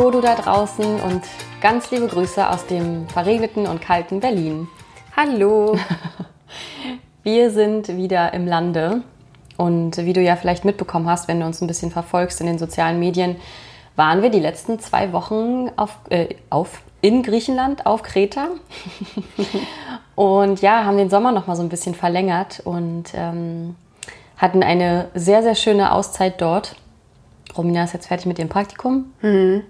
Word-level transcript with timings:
Hallo 0.00 0.12
du 0.12 0.22
da 0.22 0.34
draußen 0.34 0.98
und 0.98 1.20
ganz 1.60 1.90
liebe 1.90 2.06
Grüße 2.06 2.48
aus 2.48 2.64
dem 2.64 3.06
verregneten 3.08 3.66
und 3.66 3.82
kalten 3.82 4.20
Berlin. 4.20 4.66
Hallo. 5.14 5.76
Wir 7.22 7.50
sind 7.50 7.88
wieder 7.88 8.32
im 8.32 8.46
Lande 8.46 9.02
und 9.58 9.98
wie 9.98 10.14
du 10.14 10.22
ja 10.22 10.36
vielleicht 10.36 10.64
mitbekommen 10.64 11.06
hast, 11.06 11.28
wenn 11.28 11.38
du 11.38 11.44
uns 11.44 11.60
ein 11.60 11.66
bisschen 11.66 11.90
verfolgst 11.90 12.40
in 12.40 12.46
den 12.46 12.58
sozialen 12.58 12.98
Medien, 12.98 13.36
waren 13.94 14.22
wir 14.22 14.30
die 14.30 14.40
letzten 14.40 14.78
zwei 14.80 15.12
Wochen 15.12 15.70
auf, 15.76 15.98
äh, 16.08 16.34
auf 16.48 16.80
in 17.02 17.22
Griechenland 17.22 17.84
auf 17.84 18.02
Kreta 18.02 18.48
und 20.14 20.62
ja, 20.62 20.84
haben 20.86 20.96
den 20.96 21.10
Sommer 21.10 21.30
noch 21.30 21.46
mal 21.46 21.56
so 21.56 21.62
ein 21.62 21.68
bisschen 21.68 21.94
verlängert 21.94 22.62
und 22.64 23.12
ähm, 23.12 23.76
hatten 24.38 24.62
eine 24.62 25.10
sehr 25.12 25.42
sehr 25.42 25.56
schöne 25.56 25.92
Auszeit 25.92 26.40
dort. 26.40 26.74
Romina 27.56 27.84
ist 27.84 27.94
jetzt 27.94 28.06
fertig 28.06 28.26
mit 28.26 28.38
dem 28.38 28.48
Praktikum. 28.48 29.12
Mhm. 29.22 29.62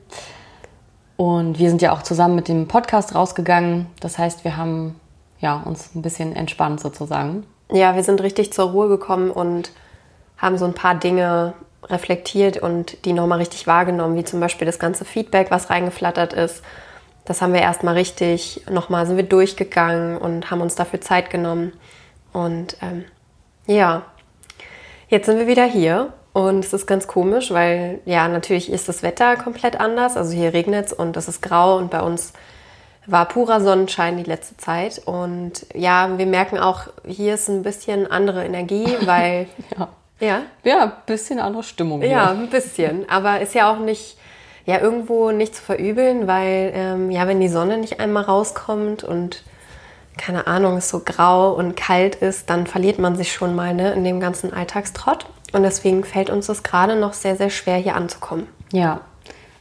Und 1.17 1.59
wir 1.59 1.69
sind 1.69 1.83
ja 1.83 1.93
auch 1.93 2.03
zusammen 2.03 2.35
mit 2.35 2.49
dem 2.49 2.67
Podcast 2.67 3.15
rausgegangen. 3.15 3.87
Das 4.01 4.17
heißt, 4.17 4.45
wir 4.45 4.57
haben 4.57 4.99
ja, 5.41 5.61
uns 5.65 5.95
ein 5.95 6.03
bisschen 6.03 6.35
entspannt 6.35 6.81
sozusagen. 6.81 7.45
Ja, 7.73 7.95
wir 7.95 8.05
sind 8.05 8.23
richtig 8.23 8.53
zur 8.53 8.71
Ruhe 8.71 8.89
gekommen 8.89 9.31
und 9.31 9.73
haben 10.37 10.59
so 10.59 10.65
ein 10.65 10.75
paar 10.75 10.95
Dinge 10.95 11.55
reflektiert 11.85 12.59
und 12.59 13.05
die 13.05 13.13
nochmal 13.13 13.39
richtig 13.39 13.67
wahrgenommen, 13.67 14.17
wie 14.17 14.25
zum 14.25 14.41
Beispiel 14.41 14.67
das 14.67 14.79
ganze 14.79 15.05
Feedback, 15.05 15.51
was 15.51 15.71
reingeflattert 15.71 16.33
ist. 16.33 16.63
Das 17.25 17.43
haben 17.43 17.53
wir 17.53 17.61
erstmal 17.61 17.95
richtig, 17.95 18.65
nochmal 18.71 19.07
sind 19.07 19.17
wir 19.17 19.25
durchgegangen 19.25 20.19
und 20.19 20.51
haben 20.51 20.61
uns 20.61 20.75
dafür 20.75 21.01
Zeit 21.01 21.31
genommen. 21.31 21.73
Und 22.33 22.77
ähm, 22.83 23.05
ja, 23.67 24.03
jetzt 25.09 25.27
sind 25.27 25.39
wir 25.39 25.47
wieder 25.47 25.65
hier 25.65 26.13
und 26.33 26.65
es 26.65 26.73
ist 26.73 26.87
ganz 26.87 27.09
komisch, 27.09 27.51
weil 27.51 28.01
ja, 28.05 28.29
natürlich 28.29 28.71
ist 28.71 28.89
das 28.89 29.03
Wetter 29.03 29.37
komplett 29.37 29.81
anders. 29.81 30.17
Also 30.17 30.33
hier 30.33 30.53
regnet 30.53 30.87
es 30.87 30.93
und 30.93 31.17
es 31.17 31.29
ist 31.29 31.43
grau 31.43 31.77
und 31.77 31.91
bei 31.91 32.01
uns 32.01 32.33
war 33.07 33.27
purer 33.27 33.61
Sonnenschein 33.61 34.17
die 34.17 34.25
letzte 34.25 34.57
Zeit. 34.57 35.03
Und 35.05 35.67
ja, 35.75 36.19
wir 36.19 36.27
merken 36.27 36.59
auch, 36.59 36.85
hier 37.05 37.35
ist 37.35 37.49
ein 37.49 37.63
bisschen 37.63 38.11
andere 38.11 38.45
Energie, 38.45 38.87
weil. 39.05 39.49
ja. 39.77 39.89
Ja? 40.21 40.43
Ja, 40.65 40.83
ein 40.83 40.93
bisschen 41.07 41.41
andere 41.41 41.63
Stimmung. 41.63 42.03
Hier. 42.03 42.11
Ja, 42.11 42.31
ein 42.31 42.51
bisschen. 42.51 43.09
Aber 43.09 43.41
ist 43.41 43.55
ja 43.55 43.73
auch 43.73 43.79
nicht, 43.79 44.19
ja, 44.67 44.79
irgendwo 44.79 45.31
nicht 45.31 45.57
zu 45.57 45.63
verübeln, 45.63 46.27
weil, 46.27 46.73
ähm, 46.75 47.11
ja, 47.11 47.27
wenn 47.27 47.41
die 47.41 47.49
Sonne 47.49 47.79
nicht 47.79 48.01
einmal 48.01 48.25
rauskommt 48.25 49.03
und 49.03 49.43
keine 50.19 50.47
Ahnung, 50.47 50.77
es 50.77 50.91
so 50.91 51.01
grau 51.01 51.53
und 51.55 51.75
kalt 51.75 52.17
ist, 52.17 52.51
dann 52.51 52.67
verliert 52.67 52.99
man 52.99 53.17
sich 53.17 53.33
schon 53.33 53.55
mal 53.55 53.73
ne, 53.73 53.93
in 53.93 54.05
dem 54.05 54.21
ganzen 54.21 54.53
Alltagstrott. 54.53 55.25
Und 55.53 55.63
deswegen 55.63 56.05
fällt 56.05 56.31
uns 56.31 56.47
das 56.47 56.63
gerade 56.63 56.97
noch 56.97 57.13
sehr, 57.13 57.37
sehr 57.37 57.51
schwer, 57.51 57.77
hier 57.77 57.97
anzukommen. 57.97 58.47
Ja, 58.73 59.01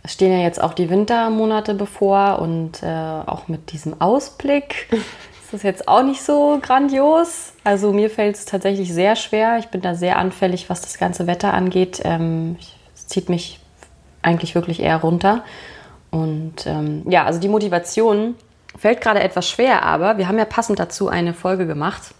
es 0.04 0.14
stehen 0.14 0.32
ja 0.32 0.40
jetzt 0.40 0.62
auch 0.62 0.74
die 0.74 0.90
Wintermonate 0.90 1.74
bevor 1.74 2.40
und 2.40 2.84
äh, 2.84 2.88
auch 2.88 3.48
mit 3.48 3.72
diesem 3.72 4.00
Ausblick 4.00 4.88
ist 4.92 5.54
das 5.54 5.64
jetzt 5.64 5.88
auch 5.88 6.04
nicht 6.04 6.22
so 6.22 6.60
grandios. 6.62 7.54
Also 7.64 7.92
mir 7.92 8.10
fällt 8.10 8.36
es 8.36 8.46
tatsächlich 8.46 8.94
sehr 8.94 9.16
schwer. 9.16 9.58
Ich 9.60 9.68
bin 9.68 9.82
da 9.82 9.96
sehr 9.96 10.18
anfällig, 10.18 10.70
was 10.70 10.82
das 10.82 10.98
ganze 10.98 11.28
Wetter 11.28 11.54
angeht. 11.54 12.02
Ähm, 12.04 12.58
es 12.96 13.08
zieht 13.08 13.30
mich 13.30 13.60
eigentlich 14.22 14.56
wirklich 14.56 14.80
eher 14.82 14.98
runter. 14.98 15.44
Und 16.12 16.66
ähm, 16.66 17.04
ja, 17.10 17.26
also 17.26 17.40
die 17.40 17.48
Motivation 17.48 18.36
fällt 18.78 19.02
gerade 19.02 19.22
etwas 19.22 19.50
schwer, 19.50 19.84
aber 19.84 20.18
wir 20.18 20.28
haben 20.28 20.38
ja 20.38 20.46
passend 20.46 20.80
dazu 20.80 21.10
eine 21.10 21.34
Folge 21.34 21.68
gemacht, 21.68 22.14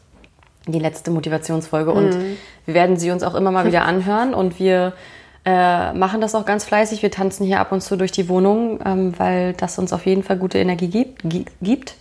die 0.68 0.80
letzte 0.80 1.12
Motivationsfolge. 1.12 1.92
Und 1.92 2.10
mhm. 2.10 2.38
Wir 2.70 2.76
werden 2.76 2.98
sie 2.98 3.10
uns 3.10 3.24
auch 3.24 3.34
immer 3.34 3.50
mal 3.52 3.66
wieder 3.66 3.84
anhören 3.86 4.34
und 4.36 4.60
wir 4.60 4.94
äh, 5.44 5.94
machen 5.94 6.22
das 6.22 6.36
auch 6.36 6.46
ganz 6.46 6.66
fleißig. 6.66 7.02
Wir 7.02 7.10
tanzen 7.10 7.46
hier 7.46 7.60
ab 7.60 7.72
und 7.72 7.82
zu 7.82 7.98
durch 7.98 8.12
die 8.12 8.30
Wohnung, 8.30 8.80
ähm, 8.86 9.18
weil 9.18 9.54
das 9.54 9.80
uns 9.80 9.92
auf 9.92 10.06
jeden 10.06 10.22
Fall 10.22 10.38
gute 10.38 10.60
Energie 10.60 10.88
gibt. 10.88 11.54
gibt. 11.62 11.96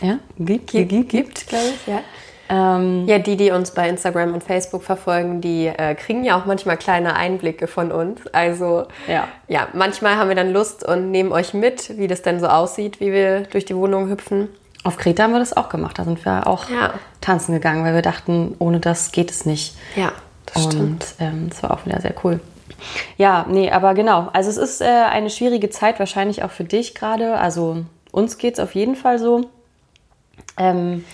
Ja, 0.00 0.18
gibt, 0.38 0.70
gibt, 0.70 0.88
gibt, 0.90 1.08
gibt 1.10 1.48
glaube 1.48 1.66
ich, 1.74 1.86
ja. 1.86 2.00
Ähm, 2.48 3.06
ja, 3.08 3.18
die, 3.18 3.36
die 3.36 3.50
uns 3.50 3.72
bei 3.72 3.88
Instagram 3.88 4.32
und 4.32 4.44
Facebook 4.44 4.84
verfolgen, 4.84 5.40
die 5.40 5.66
äh, 5.66 5.96
kriegen 5.96 6.22
ja 6.22 6.40
auch 6.40 6.46
manchmal 6.46 6.76
kleine 6.76 7.16
Einblicke 7.16 7.66
von 7.66 7.90
uns. 7.90 8.24
Also 8.28 8.84
ja. 9.08 9.26
ja, 9.48 9.66
manchmal 9.72 10.14
haben 10.14 10.28
wir 10.28 10.36
dann 10.36 10.52
Lust 10.52 10.86
und 10.86 11.10
nehmen 11.10 11.32
euch 11.32 11.54
mit, 11.54 11.98
wie 11.98 12.06
das 12.06 12.22
denn 12.22 12.38
so 12.38 12.46
aussieht, 12.46 13.00
wie 13.00 13.10
wir 13.10 13.40
durch 13.40 13.64
die 13.64 13.74
Wohnung 13.74 14.08
hüpfen. 14.08 14.48
Auf 14.86 14.98
Kreta 14.98 15.24
haben 15.24 15.32
wir 15.32 15.40
das 15.40 15.56
auch 15.56 15.68
gemacht. 15.68 15.98
Da 15.98 16.04
sind 16.04 16.24
wir 16.24 16.46
auch 16.46 16.70
ja. 16.70 16.94
tanzen 17.20 17.52
gegangen, 17.52 17.84
weil 17.84 17.94
wir 17.94 18.02
dachten, 18.02 18.54
ohne 18.60 18.78
das 18.78 19.10
geht 19.10 19.32
es 19.32 19.44
nicht. 19.44 19.76
Ja, 19.96 20.12
das 20.46 20.64
und, 20.64 20.72
stimmt. 20.72 21.06
Ähm, 21.18 21.50
das 21.50 21.60
war 21.64 21.72
auch 21.72 21.84
wieder 21.86 22.00
sehr 22.00 22.14
cool. 22.22 22.38
Ja, 23.16 23.46
nee, 23.48 23.68
aber 23.68 23.94
genau. 23.94 24.28
Also 24.32 24.48
es 24.48 24.56
ist 24.56 24.80
äh, 24.80 24.84
eine 24.84 25.28
schwierige 25.30 25.70
Zeit, 25.70 25.98
wahrscheinlich 25.98 26.44
auch 26.44 26.52
für 26.52 26.62
dich 26.62 26.94
gerade. 26.94 27.36
Also 27.36 27.84
uns 28.12 28.38
geht 28.38 28.54
es 28.54 28.60
auf 28.60 28.76
jeden 28.76 28.94
Fall 28.94 29.18
so. 29.18 29.50
Ähm, 30.56 31.04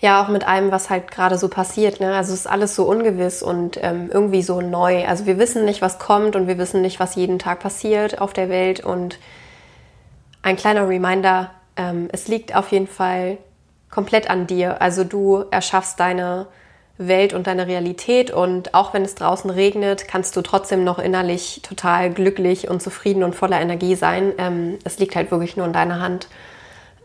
ja, 0.00 0.20
auch 0.20 0.28
mit 0.28 0.46
allem, 0.48 0.72
was 0.72 0.90
halt 0.90 1.12
gerade 1.12 1.38
so 1.38 1.46
passiert. 1.48 2.00
Ne? 2.00 2.16
Also 2.16 2.32
es 2.32 2.40
ist 2.40 2.46
alles 2.48 2.74
so 2.74 2.82
ungewiss 2.82 3.44
und 3.44 3.78
ähm, 3.80 4.10
irgendwie 4.12 4.42
so 4.42 4.60
neu. 4.60 5.06
Also 5.06 5.24
wir 5.24 5.38
wissen 5.38 5.64
nicht, 5.64 5.82
was 5.82 6.00
kommt 6.00 6.34
und 6.34 6.48
wir 6.48 6.58
wissen 6.58 6.82
nicht, 6.82 6.98
was 6.98 7.14
jeden 7.14 7.38
Tag 7.38 7.60
passiert 7.60 8.20
auf 8.20 8.32
der 8.32 8.48
Welt. 8.48 8.84
Und 8.84 9.20
ein 10.42 10.56
kleiner 10.56 10.88
Reminder, 10.88 11.50
ähm, 11.78 12.08
es 12.12 12.28
liegt 12.28 12.54
auf 12.54 12.70
jeden 12.72 12.88
Fall 12.88 13.38
komplett 13.90 14.28
an 14.28 14.46
dir. 14.46 14.82
Also 14.82 15.04
du 15.04 15.44
erschaffst 15.50 15.98
deine 15.98 16.46
Welt 16.98 17.32
und 17.32 17.46
deine 17.46 17.66
Realität. 17.66 18.30
Und 18.30 18.74
auch 18.74 18.92
wenn 18.92 19.02
es 19.02 19.14
draußen 19.14 19.48
regnet, 19.50 20.08
kannst 20.08 20.36
du 20.36 20.42
trotzdem 20.42 20.84
noch 20.84 20.98
innerlich 20.98 21.62
total 21.62 22.10
glücklich 22.10 22.68
und 22.68 22.82
zufrieden 22.82 23.22
und 23.22 23.34
voller 23.34 23.60
Energie 23.60 23.94
sein. 23.94 24.32
Ähm, 24.36 24.78
es 24.84 24.98
liegt 24.98 25.16
halt 25.16 25.30
wirklich 25.30 25.56
nur 25.56 25.66
in 25.66 25.72
deiner 25.72 26.00
Hand. 26.00 26.28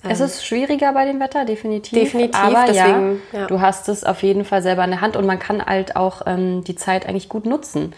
Es 0.03 0.19
ähm, 0.19 0.25
ist 0.25 0.45
schwieriger 0.45 0.91
bei 0.94 1.05
dem 1.05 1.19
Wetter, 1.19 1.45
definitiv. 1.45 1.97
Definitiv, 1.97 2.35
aber 2.35 2.66
deswegen, 2.67 3.22
ja, 3.31 3.41
ja. 3.41 3.47
du 3.47 3.61
hast 3.61 3.88
es 3.88 4.03
auf 4.03 4.22
jeden 4.23 4.44
Fall 4.44 4.61
selber 4.61 4.84
in 4.84 4.91
der 4.91 5.01
Hand 5.01 5.16
und 5.16 5.25
man 5.25 5.40
kann 5.40 5.63
halt 5.63 5.95
auch 5.95 6.23
ähm, 6.25 6.63
die 6.63 6.75
Zeit 6.75 7.05
eigentlich 7.07 7.29
gut 7.29 7.45
nutzen. 7.45 7.94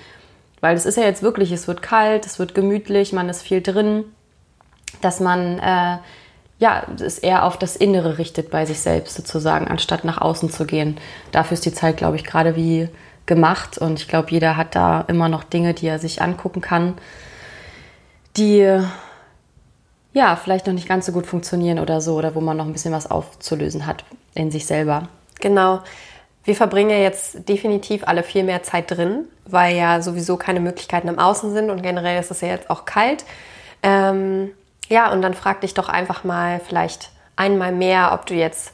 Weil 0.61 0.75
es 0.75 0.85
ist 0.85 0.97
ja 0.97 1.03
jetzt 1.03 1.23
wirklich, 1.23 1.51
es 1.51 1.67
wird 1.67 1.81
kalt, 1.81 2.25
es 2.25 2.39
wird 2.39 2.53
gemütlich, 2.53 3.13
man 3.13 3.29
ist 3.29 3.41
viel 3.41 3.61
drin, 3.61 4.03
dass 5.01 5.19
man 5.19 5.59
äh, 5.59 5.97
ja, 6.57 6.83
es 6.99 7.19
eher 7.19 7.43
auf 7.45 7.57
das 7.57 7.75
Innere 7.75 8.17
richtet 8.17 8.49
bei 8.49 8.65
sich 8.65 8.79
selbst 8.79 9.15
sozusagen, 9.15 9.67
anstatt 9.67 10.05
nach 10.05 10.21
außen 10.21 10.49
zu 10.49 10.65
gehen. 10.65 10.97
Dafür 11.31 11.55
ist 11.55 11.65
die 11.65 11.73
Zeit, 11.73 11.97
glaube 11.97 12.15
ich, 12.15 12.23
gerade 12.23 12.55
wie 12.55 12.89
gemacht 13.25 13.77
und 13.77 13.99
ich 13.99 14.07
glaube, 14.07 14.31
jeder 14.31 14.55
hat 14.55 14.75
da 14.75 15.01
immer 15.07 15.29
noch 15.29 15.43
Dinge, 15.43 15.73
die 15.73 15.87
er 15.87 15.99
sich 15.99 16.21
angucken 16.21 16.61
kann, 16.61 16.93
die 18.37 18.79
ja 20.13 20.35
vielleicht 20.35 20.67
noch 20.67 20.73
nicht 20.73 20.87
ganz 20.87 21.05
so 21.05 21.11
gut 21.11 21.27
funktionieren 21.27 21.79
oder 21.79 22.01
so 22.01 22.15
oder 22.15 22.35
wo 22.35 22.41
man 22.41 22.55
noch 22.55 22.65
ein 22.65 22.73
bisschen 22.73 22.93
was 22.93 23.09
aufzulösen 23.09 23.85
hat 23.85 24.05
in 24.33 24.51
sich 24.51 24.65
selber. 24.65 25.09
Genau. 25.41 25.81
Wir 26.43 26.55
verbringen 26.55 26.91
ja 26.91 26.97
jetzt 26.97 27.49
definitiv 27.49 28.07
alle 28.07 28.21
viel 28.21 28.43
mehr 28.43 28.61
Zeit 28.61 28.91
drin, 28.91 29.25
weil 29.45 29.75
ja 29.75 30.01
sowieso 30.01 30.37
keine 30.37 30.59
Möglichkeiten 30.59 31.07
im 31.07 31.19
Außen 31.19 31.51
sind 31.53 31.69
und 31.71 31.81
generell 31.81 32.19
ist 32.19 32.31
es 32.31 32.41
ja 32.41 32.49
jetzt 32.49 32.69
auch 32.69 32.85
kalt. 32.85 33.25
Ähm, 33.81 34.51
ja, 34.89 35.11
und 35.11 35.21
dann 35.21 35.33
frag 35.33 35.61
dich 35.61 35.73
doch 35.73 35.89
einfach 35.89 36.23
mal 36.23 36.59
vielleicht 36.59 37.11
einmal 37.35 37.71
mehr, 37.71 38.11
ob 38.13 38.25
du 38.25 38.33
jetzt 38.33 38.73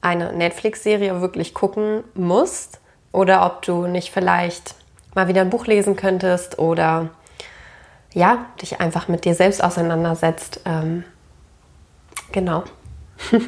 eine 0.00 0.32
Netflix-Serie 0.32 1.20
wirklich 1.20 1.54
gucken 1.54 2.04
musst 2.14 2.80
oder 3.12 3.46
ob 3.46 3.62
du 3.62 3.86
nicht 3.86 4.10
vielleicht 4.10 4.74
mal 5.14 5.28
wieder 5.28 5.40
ein 5.40 5.50
Buch 5.50 5.66
lesen 5.66 5.96
könntest 5.96 6.58
oder 6.58 7.08
ja, 8.12 8.46
dich 8.62 8.80
einfach 8.80 9.08
mit 9.08 9.24
dir 9.24 9.34
selbst 9.34 9.62
auseinandersetzt. 9.62 10.60
Ähm, 10.64 11.04
genau. 12.32 12.64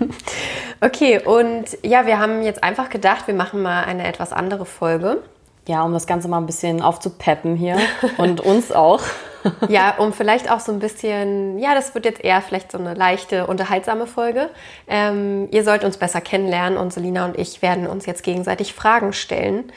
okay, 0.81 1.21
und 1.25 1.79
ja, 1.83 2.07
wir 2.07 2.19
haben 2.19 2.43
jetzt 2.43 2.65
einfach 2.65 2.89
gedacht, 2.89 3.27
wir 3.27 3.35
machen 3.35 3.63
mal 3.63 3.85
eine 3.85 4.07
etwas 4.07 4.33
andere 4.33 4.67
Folge. 4.67 5.23
Ja, 5.67 5.83
um 5.83 5.93
das 5.93 6.07
Ganze 6.07 6.29
mal 6.29 6.39
ein 6.39 6.47
bisschen 6.47 6.81
aufzupeppen 6.83 7.55
hier 7.55 7.79
und 8.17 8.41
uns 8.41 8.73
auch. 8.73 9.03
ja, 9.69 9.97
um 9.99 10.13
vielleicht 10.13 10.51
auch 10.51 10.61
so 10.61 10.73
ein 10.73 10.79
bisschen, 10.79 11.59
ja, 11.59 11.75
das 11.75 11.95
wird 11.95 12.05
jetzt 12.05 12.23
eher 12.23 12.41
vielleicht 12.41 12.73
so 12.73 12.79
eine 12.79 12.95
leichte, 12.95 13.47
unterhaltsame 13.47 14.07
Folge. 14.07 14.51
Ähm, 14.87 15.49
ihr 15.51 15.65
sollt 15.65 15.85
uns 15.85 15.97
besser 15.97 16.21
kennenlernen 16.21 16.79
und 16.79 16.93
Selina 16.93 17.25
und 17.25 17.39
ich 17.39 17.63
werden 17.63 17.87
uns 17.87 18.07
jetzt 18.07 18.23
gegenseitig 18.23 18.75
Fragen 18.75 19.13
stellen 19.13 19.73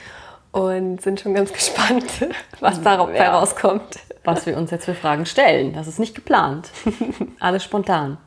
und 0.52 1.02
sind 1.02 1.20
schon 1.20 1.34
ganz 1.34 1.54
gespannt, 1.54 2.06
was 2.60 2.82
darauf 2.82 3.10
ja, 3.10 3.24
herauskommt. 3.24 4.00
Was 4.24 4.46
wir 4.46 4.56
uns 4.56 4.70
jetzt 4.70 4.86
für 4.86 4.94
Fragen 4.94 5.26
stellen. 5.26 5.74
Das 5.74 5.88
ist 5.88 5.98
nicht 5.98 6.14
geplant. 6.14 6.70
Alles 7.40 7.64
spontan. 7.64 8.18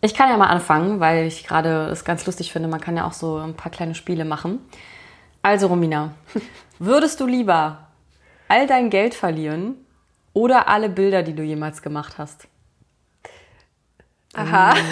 Ich 0.00 0.14
kann 0.14 0.30
ja 0.30 0.36
mal 0.36 0.46
anfangen, 0.46 1.00
weil 1.00 1.26
ich 1.26 1.46
gerade 1.46 1.86
es 1.86 2.04
ganz 2.04 2.24
lustig 2.26 2.52
finde. 2.52 2.68
Man 2.68 2.80
kann 2.80 2.96
ja 2.96 3.06
auch 3.06 3.12
so 3.12 3.36
ein 3.36 3.54
paar 3.54 3.72
kleine 3.72 3.94
Spiele 3.94 4.24
machen. 4.24 4.60
Also, 5.42 5.66
Romina, 5.66 6.12
würdest 6.78 7.20
du 7.20 7.26
lieber 7.26 7.85
all 8.48 8.66
dein 8.66 8.90
Geld 8.90 9.14
verlieren 9.14 9.74
oder 10.32 10.68
alle 10.68 10.88
Bilder, 10.88 11.22
die 11.22 11.34
du 11.34 11.42
jemals 11.42 11.82
gemacht 11.82 12.18
hast? 12.18 12.46
Aha. 14.34 14.74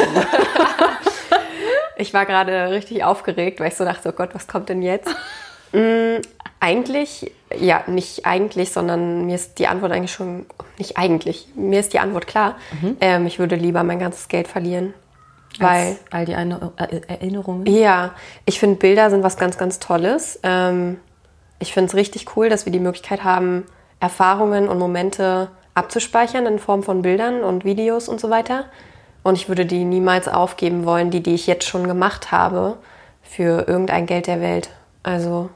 Ich 1.97 2.13
war 2.13 2.27
gerade 2.27 2.71
richtig 2.71 3.05
aufgeregt, 3.05 3.61
weil 3.61 3.69
ich 3.69 3.77
so 3.77 3.85
dachte, 3.85 4.09
oh 4.09 4.13
Gott, 4.13 4.35
was 4.35 4.47
kommt 4.47 4.69
denn 4.69 4.83
jetzt? 4.83 5.09
Mm, 5.73 6.21
Eigentlich, 6.61 7.33
ja, 7.59 7.83
nicht 7.89 8.25
eigentlich, 8.27 8.71
sondern 8.71 9.27
mir 9.27 9.35
ist 9.35 9.59
die 9.59 9.67
Antwort 9.67 9.91
eigentlich 9.91 10.13
schon, 10.13 10.47
nicht 10.79 10.97
eigentlich, 10.97 11.49
mir 11.57 11.81
ist 11.81 11.93
die 11.93 11.99
Antwort 11.99 12.29
klar. 12.29 12.55
Ähm, 13.01 13.27
ich 13.27 13.41
würde 13.41 13.57
lieber 13.57 13.83
mein 13.83 13.99
ganzes 13.99 14.29
Geld 14.29 14.47
verlieren. 14.47 14.95
Weil, 15.59 15.97
all 16.13 16.27
die 16.27 16.33
Erinnerungen. 16.33 17.67
ja, 17.67 18.13
ich 18.47 18.61
finde 18.61 18.77
Bilder 18.77 19.11
sind 19.11 19.25
was 19.25 19.37
ganz, 19.37 19.59
ganz 19.59 19.81
Tolles. 19.81 20.39
Ähm, 20.45 21.01
ich 21.65 21.73
finde 21.73 21.89
es 21.89 21.95
richtig 21.95 22.37
cool, 22.37 22.51
dass 22.51 22.67
wir 22.67 22.73
die 22.73 22.79
Möglichkeit 22.79 23.25
haben, 23.25 23.65
Erfahrungen 24.01 24.69
und 24.69 24.79
Momente 24.79 25.49
abzuspeichern 25.75 26.45
in 26.45 26.59
Form 26.59 26.83
von 26.83 27.01
Bildern 27.01 27.43
und 27.43 27.65
Videos 27.65 28.09
und 28.09 28.21
so 28.21 28.29
weiter. 28.29 28.67
Und 29.23 29.37
ich 29.37 29.49
würde 29.49 29.65
die 29.65 29.85
niemals 29.85 30.29
aufgeben 30.29 30.85
wollen, 30.85 31.11
die, 31.11 31.23
die 31.23 31.35
ich 31.35 31.47
jetzt 31.47 31.67
schon 31.67 31.89
gemacht 31.89 32.31
habe, 32.31 32.77
für 33.23 33.67
irgendein 33.67 34.05
Geld 34.05 34.27
der 34.27 34.43
Welt. 34.43 34.69
Also, 35.03 35.49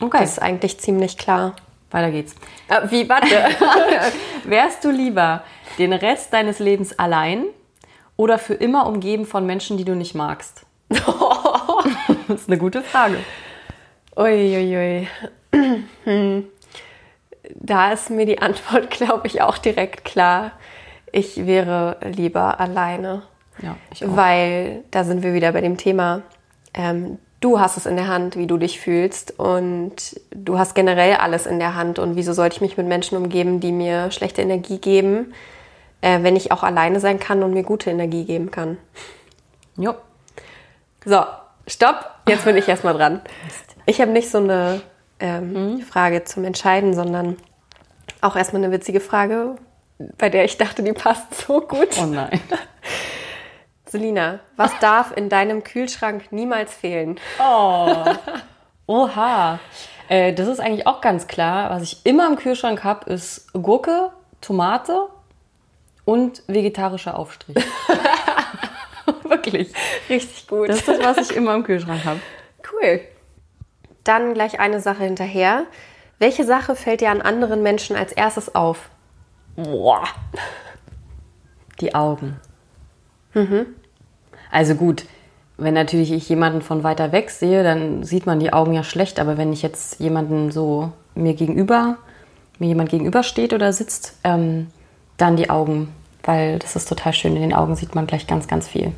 Okay, 0.00 0.18
das 0.20 0.32
ist 0.32 0.42
eigentlich 0.42 0.78
ziemlich 0.78 1.16
klar. 1.16 1.56
weiter 1.90 2.10
geht's. 2.10 2.34
Äh, 2.68 2.90
wie, 2.90 3.08
warte. 3.08 3.26
Wärst 4.44 4.84
du 4.84 4.90
lieber 4.90 5.42
den 5.78 5.94
Rest 5.94 6.34
deines 6.34 6.58
Lebens 6.58 6.98
allein 6.98 7.44
oder 8.16 8.38
für 8.38 8.52
immer 8.52 8.86
umgeben 8.86 9.24
von 9.24 9.46
Menschen, 9.46 9.78
die 9.78 9.86
du 9.86 9.94
nicht 9.94 10.14
magst? 10.14 10.66
das 10.90 12.42
ist 12.42 12.48
eine 12.48 12.58
gute 12.58 12.82
Frage. 12.82 13.16
Uiuiui. 14.16 15.08
Hm. 15.20 15.28
Da 17.54 17.92
ist 17.92 18.10
mir 18.10 18.26
die 18.26 18.40
Antwort, 18.40 18.90
glaube 18.90 19.26
ich, 19.26 19.42
auch 19.42 19.58
direkt 19.58 20.04
klar. 20.04 20.52
Ich 21.12 21.46
wäre 21.46 21.96
lieber 22.02 22.60
alleine. 22.60 23.22
Ja. 23.62 23.76
Weil 24.00 24.84
da 24.90 25.04
sind 25.04 25.22
wir 25.22 25.32
wieder 25.32 25.52
bei 25.52 25.60
dem 25.60 25.76
Thema. 25.76 26.22
Ähm, 26.74 27.18
du 27.40 27.58
hast 27.58 27.76
es 27.76 27.86
in 27.86 27.96
der 27.96 28.08
Hand, 28.08 28.36
wie 28.36 28.46
du 28.46 28.58
dich 28.58 28.80
fühlst. 28.80 29.38
Und 29.38 30.20
du 30.30 30.58
hast 30.58 30.74
generell 30.74 31.16
alles 31.16 31.46
in 31.46 31.58
der 31.58 31.74
Hand. 31.74 31.98
Und 31.98 32.16
wieso 32.16 32.32
sollte 32.32 32.56
ich 32.56 32.60
mich 32.60 32.76
mit 32.76 32.86
Menschen 32.86 33.16
umgeben, 33.16 33.60
die 33.60 33.72
mir 33.72 34.10
schlechte 34.10 34.42
Energie 34.42 34.78
geben, 34.78 35.32
äh, 36.02 36.22
wenn 36.22 36.36
ich 36.36 36.52
auch 36.52 36.62
alleine 36.62 37.00
sein 37.00 37.18
kann 37.18 37.42
und 37.42 37.54
mir 37.54 37.62
gute 37.62 37.90
Energie 37.90 38.24
geben 38.24 38.50
kann? 38.50 38.76
Jo. 39.76 39.94
So, 41.04 41.24
stopp. 41.66 42.10
Jetzt 42.28 42.44
bin 42.44 42.56
ich 42.56 42.68
erstmal 42.68 42.94
dran. 42.94 43.20
Ich 43.86 44.00
habe 44.00 44.10
nicht 44.10 44.30
so 44.30 44.38
eine 44.38 44.82
ähm, 45.20 45.80
Frage 45.80 46.24
zum 46.24 46.44
Entscheiden, 46.44 46.94
sondern 46.94 47.36
auch 48.20 48.36
erstmal 48.36 48.62
eine 48.64 48.72
witzige 48.72 49.00
Frage, 49.00 49.56
bei 50.18 50.28
der 50.28 50.44
ich 50.44 50.58
dachte, 50.58 50.82
die 50.82 50.92
passt 50.92 51.34
so 51.46 51.60
gut. 51.60 51.88
Oh 52.00 52.06
nein. 52.06 52.40
Selina, 53.86 54.40
was 54.56 54.76
darf 54.80 55.16
in 55.16 55.28
deinem 55.28 55.62
Kühlschrank 55.62 56.32
niemals 56.32 56.74
fehlen? 56.74 57.20
Oha. 58.86 59.60
Äh, 60.08 60.32
das 60.32 60.48
ist 60.48 60.60
eigentlich 60.60 60.86
auch 60.86 61.00
ganz 61.00 61.26
klar. 61.26 61.70
Was 61.70 61.82
ich 61.82 62.04
immer 62.04 62.26
im 62.26 62.36
Kühlschrank 62.36 62.84
habe, 62.84 63.10
ist 63.10 63.52
Gurke, 63.52 64.10
Tomate 64.40 65.08
und 66.04 66.42
vegetarischer 66.46 67.18
Aufstrich. 67.18 67.56
Wirklich. 69.22 69.72
Richtig 70.08 70.46
gut. 70.46 70.68
Das 70.68 70.78
ist 70.78 70.88
das, 70.88 70.98
was 71.00 71.30
ich 71.30 71.36
immer 71.36 71.54
im 71.54 71.62
Kühlschrank 71.62 72.04
habe. 72.04 72.20
cool. 72.72 73.00
Dann 74.06 74.34
gleich 74.34 74.60
eine 74.60 74.80
Sache 74.80 75.02
hinterher. 75.02 75.64
Welche 76.18 76.44
Sache 76.44 76.76
fällt 76.76 77.00
dir 77.00 77.10
an 77.10 77.20
anderen 77.20 77.62
Menschen 77.62 77.96
als 77.96 78.12
erstes 78.12 78.54
auf? 78.54 78.88
Boah. 79.56 80.04
Die 81.80 81.94
Augen. 81.94 82.36
Also 84.50 84.76
gut, 84.76 85.04
wenn 85.58 85.74
natürlich 85.74 86.12
ich 86.12 86.28
jemanden 86.28 86.62
von 86.62 86.84
weiter 86.84 87.10
weg 87.10 87.30
sehe, 87.30 87.64
dann 87.64 88.04
sieht 88.04 88.26
man 88.26 88.38
die 88.38 88.52
Augen 88.52 88.72
ja 88.72 88.84
schlecht. 88.84 89.18
Aber 89.18 89.36
wenn 89.36 89.52
ich 89.52 89.62
jetzt 89.62 89.98
jemanden 90.00 90.50
so 90.52 90.92
mir 91.14 91.34
gegenüber, 91.34 91.98
mir 92.58 92.68
jemand 92.68 92.90
gegenüber 92.90 93.22
steht 93.24 93.52
oder 93.52 93.72
sitzt, 93.72 94.16
ähm, 94.22 94.68
dann 95.16 95.36
die 95.36 95.50
Augen. 95.50 95.92
Weil 96.22 96.58
das 96.60 96.76
ist 96.76 96.88
total 96.88 97.12
schön. 97.12 97.34
In 97.34 97.42
den 97.42 97.54
Augen 97.54 97.74
sieht 97.74 97.94
man 97.94 98.06
gleich 98.06 98.26
ganz, 98.26 98.46
ganz 98.46 98.68
viel. 98.68 98.92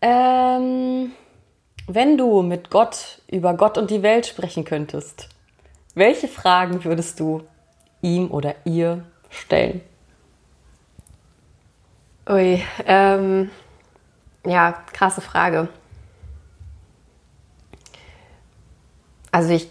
Ähm, 0.00 1.12
wenn 1.88 2.18
du 2.18 2.42
mit 2.42 2.70
Gott 2.70 3.22
über 3.28 3.54
Gott 3.54 3.78
und 3.78 3.90
die 3.90 4.02
Welt 4.02 4.26
sprechen 4.26 4.64
könntest, 4.64 5.28
welche 5.94 6.28
Fragen 6.28 6.84
würdest 6.84 7.18
du 7.18 7.42
ihm 8.02 8.30
oder 8.30 8.54
ihr 8.64 9.04
stellen? 9.30 9.80
Ui, 12.28 12.62
ähm, 12.86 13.50
ja, 14.44 14.72
krasse 14.92 15.22
Frage. 15.22 15.68
Also 19.32 19.50
ich, 19.50 19.70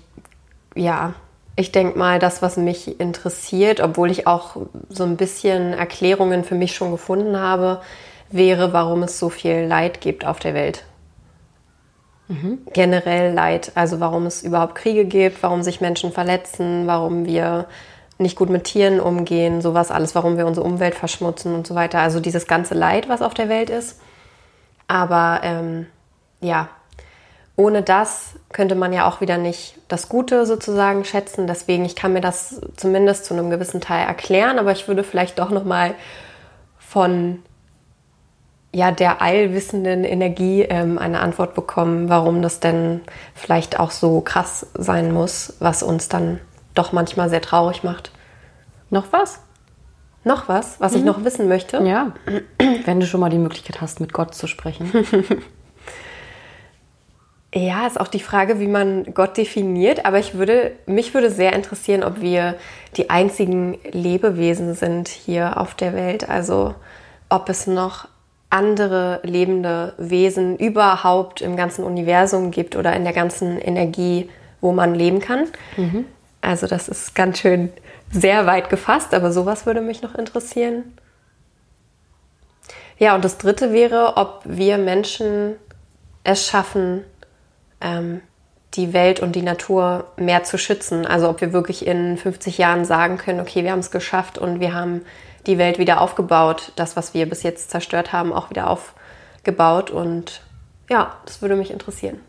ja, 0.75 1.13
ich 1.55 1.71
denke 1.71 1.97
mal, 1.97 2.17
das, 2.17 2.41
was 2.41 2.57
mich 2.57 2.99
interessiert, 2.99 3.79
obwohl 3.79 4.09
ich 4.09 4.25
auch 4.25 4.57
so 4.89 5.03
ein 5.03 5.17
bisschen 5.17 5.73
Erklärungen 5.73 6.43
für 6.43 6.55
mich 6.55 6.75
schon 6.75 6.91
gefunden 6.91 7.37
habe, 7.37 7.81
wäre, 8.29 8.73
warum 8.73 9.03
es 9.03 9.19
so 9.19 9.29
viel 9.29 9.65
Leid 9.65 10.01
gibt 10.01 10.25
auf 10.25 10.39
der 10.39 10.55
Welt. 10.55 10.83
Generell 12.73 13.33
Leid, 13.33 13.71
also 13.75 13.99
warum 13.99 14.25
es 14.25 14.43
überhaupt 14.43 14.75
Kriege 14.75 15.05
gibt, 15.05 15.41
warum 15.43 15.63
sich 15.63 15.79
Menschen 15.81 16.11
verletzen, 16.11 16.85
warum 16.85 17.25
wir 17.25 17.67
nicht 18.17 18.35
gut 18.35 18.49
mit 18.49 18.65
Tieren 18.65 18.99
umgehen, 18.99 19.61
sowas 19.61 19.91
alles, 19.91 20.15
warum 20.15 20.37
wir 20.37 20.47
unsere 20.47 20.65
Umwelt 20.65 20.95
verschmutzen 20.95 21.53
und 21.53 21.67
so 21.67 21.75
weiter. 21.75 21.99
Also 21.99 22.19
dieses 22.19 22.47
ganze 22.47 22.73
Leid, 22.73 23.07
was 23.09 23.21
auf 23.21 23.33
der 23.33 23.47
Welt 23.47 23.69
ist. 23.69 23.99
Aber 24.87 25.41
ähm, 25.43 25.87
ja, 26.41 26.69
ohne 27.55 27.81
das 27.81 28.35
könnte 28.51 28.75
man 28.75 28.93
ja 28.93 29.07
auch 29.07 29.21
wieder 29.21 29.37
nicht 29.37 29.75
das 29.87 30.09
Gute 30.09 30.45
sozusagen 30.45 31.05
schätzen. 31.05 31.47
Deswegen, 31.47 31.85
ich 31.85 31.95
kann 31.95 32.13
mir 32.13 32.21
das 32.21 32.61
zumindest 32.75 33.25
zu 33.25 33.33
einem 33.33 33.49
gewissen 33.49 33.81
Teil 33.81 34.05
erklären, 34.07 34.59
aber 34.59 34.71
ich 34.71 34.87
würde 34.87 35.03
vielleicht 35.03 35.39
doch 35.39 35.49
noch 35.49 35.63
mal 35.63 35.95
von 36.77 37.43
ja, 38.73 38.91
der 38.91 39.21
allwissenden 39.21 40.03
Energie 40.03 40.61
ähm, 40.61 40.97
eine 40.97 41.19
Antwort 41.19 41.55
bekommen, 41.55 42.09
warum 42.09 42.41
das 42.41 42.59
denn 42.59 43.01
vielleicht 43.33 43.79
auch 43.79 43.91
so 43.91 44.21
krass 44.21 44.67
sein 44.73 45.11
muss, 45.11 45.55
was 45.59 45.83
uns 45.83 46.09
dann 46.09 46.39
doch 46.75 46.91
manchmal 46.91 47.29
sehr 47.29 47.41
traurig 47.41 47.83
macht. 47.83 48.11
Noch 48.89 49.07
was? 49.11 49.39
Noch 50.23 50.49
was, 50.49 50.79
was 50.81 50.93
ich 50.93 51.03
noch 51.03 51.23
wissen 51.23 51.47
möchte? 51.47 51.77
Ja. 51.83 52.13
Wenn 52.85 52.99
du 52.99 53.05
schon 53.05 53.21
mal 53.21 53.29
die 53.29 53.37
Möglichkeit 53.37 53.79
hast, 53.81 53.99
mit 53.99 54.13
Gott 54.13 54.35
zu 54.35 54.47
sprechen. 54.47 54.91
Ja, 57.55 57.87
ist 57.87 57.99
auch 57.99 58.09
die 58.09 58.19
Frage, 58.19 58.59
wie 58.59 58.67
man 58.67 59.13
Gott 59.13 59.37
definiert. 59.37 60.05
Aber 60.05 60.19
ich 60.19 60.35
würde, 60.35 60.73
mich 60.85 61.13
würde 61.13 61.31
sehr 61.31 61.53
interessieren, 61.53 62.03
ob 62.03 62.21
wir 62.21 62.55
die 62.97 63.09
einzigen 63.09 63.77
Lebewesen 63.89 64.75
sind 64.75 65.07
hier 65.07 65.57
auf 65.57 65.73
der 65.73 65.93
Welt. 65.93 66.29
Also 66.29 66.75
ob 67.29 67.49
es 67.49 67.65
noch 67.65 68.09
andere 68.49 69.19
lebende 69.23 69.93
Wesen 69.97 70.57
überhaupt 70.57 71.41
im 71.41 71.57
ganzen 71.57 71.83
Universum 71.83 72.51
gibt 72.51 72.75
oder 72.75 72.93
in 72.95 73.03
der 73.03 73.13
ganzen 73.13 73.59
Energie, 73.59 74.29
wo 74.61 74.71
man 74.71 74.95
leben 74.95 75.19
kann. 75.19 75.47
Also 76.41 76.67
das 76.67 76.87
ist 76.87 77.13
ganz 77.13 77.39
schön 77.39 77.71
sehr 78.11 78.45
weit 78.45 78.69
gefasst, 78.69 79.13
aber 79.13 79.31
sowas 79.31 79.65
würde 79.65 79.81
mich 79.81 80.01
noch 80.01 80.15
interessieren. 80.15 80.97
Ja, 82.97 83.15
und 83.15 83.25
das 83.25 83.37
Dritte 83.37 83.73
wäre, 83.73 84.17
ob 84.17 84.41
wir 84.45 84.77
Menschen 84.77 85.55
es 86.23 86.45
schaffen, 86.45 87.03
ähm, 87.81 88.21
die 88.73 88.93
Welt 88.93 89.19
und 89.19 89.35
die 89.35 89.41
Natur 89.41 90.05
mehr 90.17 90.43
zu 90.43 90.57
schützen. 90.57 91.05
Also 91.05 91.29
ob 91.29 91.41
wir 91.41 91.53
wirklich 91.53 91.85
in 91.85 92.17
50 92.17 92.57
Jahren 92.57 92.85
sagen 92.85 93.17
können, 93.17 93.39
okay, 93.39 93.63
wir 93.63 93.71
haben 93.71 93.79
es 93.79 93.91
geschafft 93.91 94.37
und 94.37 94.59
wir 94.59 94.73
haben 94.73 95.03
die 95.47 95.57
Welt 95.57 95.79
wieder 95.79 96.01
aufgebaut, 96.01 96.71
das, 96.75 96.95
was 96.95 97.13
wir 97.13 97.27
bis 97.27 97.43
jetzt 97.43 97.71
zerstört 97.71 98.11
haben, 98.13 98.33
auch 98.33 98.49
wieder 98.49 98.69
aufgebaut. 98.69 99.89
Und 99.89 100.41
ja, 100.89 101.15
das 101.25 101.41
würde 101.41 101.55
mich 101.55 101.71
interessieren. 101.71 102.19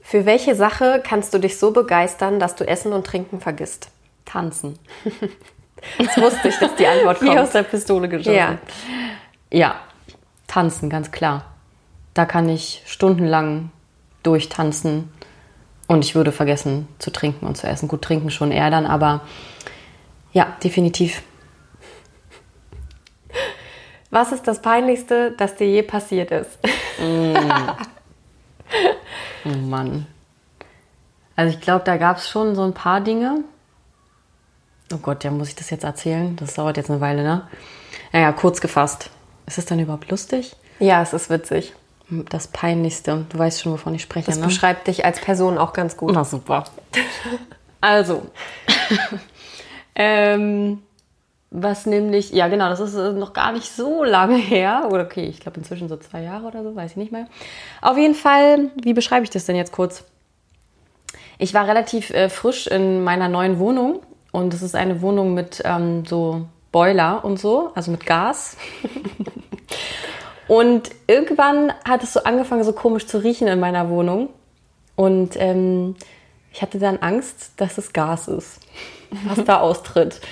Für 0.00 0.24
welche 0.26 0.54
Sache 0.54 1.02
kannst 1.04 1.34
du 1.34 1.38
dich 1.38 1.58
so 1.58 1.72
begeistern, 1.72 2.38
dass 2.38 2.54
du 2.54 2.66
Essen 2.66 2.92
und 2.92 3.06
Trinken 3.06 3.40
vergisst? 3.40 3.90
Tanzen. 4.24 4.78
Das 5.98 6.16
wusste 6.16 6.48
ich, 6.48 6.58
dass 6.58 6.74
die 6.74 6.86
Antwort 6.86 7.20
Wie 7.22 7.28
aus 7.28 7.36
kommt. 7.36 7.54
der 7.54 7.62
Pistole 7.64 8.08
geschossen. 8.08 8.34
Ja. 8.34 8.58
Ja, 9.52 9.76
tanzen, 10.46 10.88
ganz 10.90 11.12
klar. 11.12 11.44
Da 12.14 12.24
kann 12.24 12.48
ich 12.48 12.82
stundenlang 12.86 13.70
durchtanzen 14.22 15.12
und 15.86 16.04
ich 16.04 16.14
würde 16.14 16.32
vergessen 16.32 16.88
zu 16.98 17.10
trinken 17.12 17.46
und 17.46 17.56
zu 17.56 17.66
essen. 17.66 17.88
Gut, 17.88 18.02
trinken 18.02 18.30
schon 18.30 18.52
eher 18.52 18.70
dann, 18.70 18.86
aber 18.86 19.20
ja, 20.36 20.54
definitiv. 20.62 21.22
Was 24.10 24.32
ist 24.32 24.46
das 24.46 24.60
Peinlichste, 24.60 25.32
das 25.38 25.56
dir 25.56 25.66
je 25.66 25.82
passiert 25.82 26.30
ist? 26.30 26.58
Oh 29.44 29.48
Mann. 29.48 30.06
Also 31.36 31.54
ich 31.56 31.60
glaube, 31.62 31.84
da 31.84 31.96
gab 31.96 32.18
es 32.18 32.28
schon 32.28 32.54
so 32.54 32.62
ein 32.64 32.74
paar 32.74 33.00
Dinge. 33.00 33.44
Oh 34.92 34.98
Gott, 34.98 35.24
ja, 35.24 35.30
muss 35.30 35.48
ich 35.48 35.54
das 35.54 35.70
jetzt 35.70 35.84
erzählen? 35.84 36.36
Das 36.36 36.54
dauert 36.54 36.76
jetzt 36.76 36.90
eine 36.90 37.00
Weile, 37.00 37.22
ne? 37.22 37.48
Naja, 38.12 38.30
kurz 38.32 38.60
gefasst. 38.60 39.10
Ist 39.46 39.56
es 39.58 39.64
dann 39.64 39.80
überhaupt 39.80 40.10
lustig? 40.10 40.54
Ja, 40.80 41.00
es 41.00 41.12
ist 41.14 41.30
witzig. 41.30 41.72
Das 42.28 42.46
Peinlichste. 42.48 43.24
Du 43.30 43.38
weißt 43.38 43.62
schon, 43.62 43.72
wovon 43.72 43.94
ich 43.94 44.02
spreche, 44.02 44.26
Das 44.26 44.38
ne? 44.38 44.46
beschreibt 44.46 44.86
dich 44.86 45.04
als 45.04 45.18
Person 45.20 45.56
auch 45.58 45.72
ganz 45.72 45.96
gut. 45.96 46.12
Na 46.14 46.24
super. 46.24 46.64
Also, 47.80 48.26
ähm, 49.96 50.82
was 51.50 51.86
nämlich, 51.86 52.32
ja 52.32 52.48
genau, 52.48 52.68
das 52.68 52.80
ist 52.80 52.94
äh, 52.94 53.12
noch 53.12 53.32
gar 53.32 53.52
nicht 53.52 53.72
so 53.72 54.04
lange 54.04 54.36
her. 54.36 54.88
Oder 54.90 55.04
okay, 55.04 55.24
ich 55.24 55.40
glaube 55.40 55.58
inzwischen 55.58 55.88
so 55.88 55.96
zwei 55.96 56.22
Jahre 56.22 56.46
oder 56.46 56.62
so, 56.62 56.76
weiß 56.76 56.92
ich 56.92 56.96
nicht 56.96 57.12
mehr. 57.12 57.26
Auf 57.80 57.96
jeden 57.96 58.14
Fall, 58.14 58.70
wie 58.82 58.92
beschreibe 58.92 59.24
ich 59.24 59.30
das 59.30 59.46
denn 59.46 59.56
jetzt 59.56 59.72
kurz? 59.72 60.04
Ich 61.38 61.54
war 61.54 61.66
relativ 61.66 62.10
äh, 62.10 62.28
frisch 62.28 62.66
in 62.66 63.04
meiner 63.04 63.28
neuen 63.28 63.58
Wohnung 63.58 64.00
und 64.32 64.52
es 64.52 64.62
ist 64.62 64.74
eine 64.74 65.00
Wohnung 65.00 65.34
mit 65.34 65.62
ähm, 65.64 66.04
so 66.04 66.46
Boiler 66.72 67.24
und 67.24 67.38
so, 67.38 67.70
also 67.74 67.90
mit 67.90 68.04
Gas. 68.04 68.58
und 70.48 70.90
irgendwann 71.06 71.72
hat 71.88 72.02
es 72.02 72.12
so 72.12 72.22
angefangen, 72.24 72.64
so 72.64 72.72
komisch 72.72 73.06
zu 73.06 73.18
riechen 73.18 73.48
in 73.48 73.60
meiner 73.60 73.88
Wohnung. 73.88 74.28
Und 74.94 75.36
ähm, 75.38 75.94
ich 76.56 76.62
hatte 76.62 76.78
dann 76.78 76.96
Angst, 77.00 77.52
dass 77.58 77.76
es 77.76 77.92
Gas 77.92 78.28
ist, 78.28 78.60
was 79.26 79.44
da 79.44 79.60
austritt. 79.60 80.22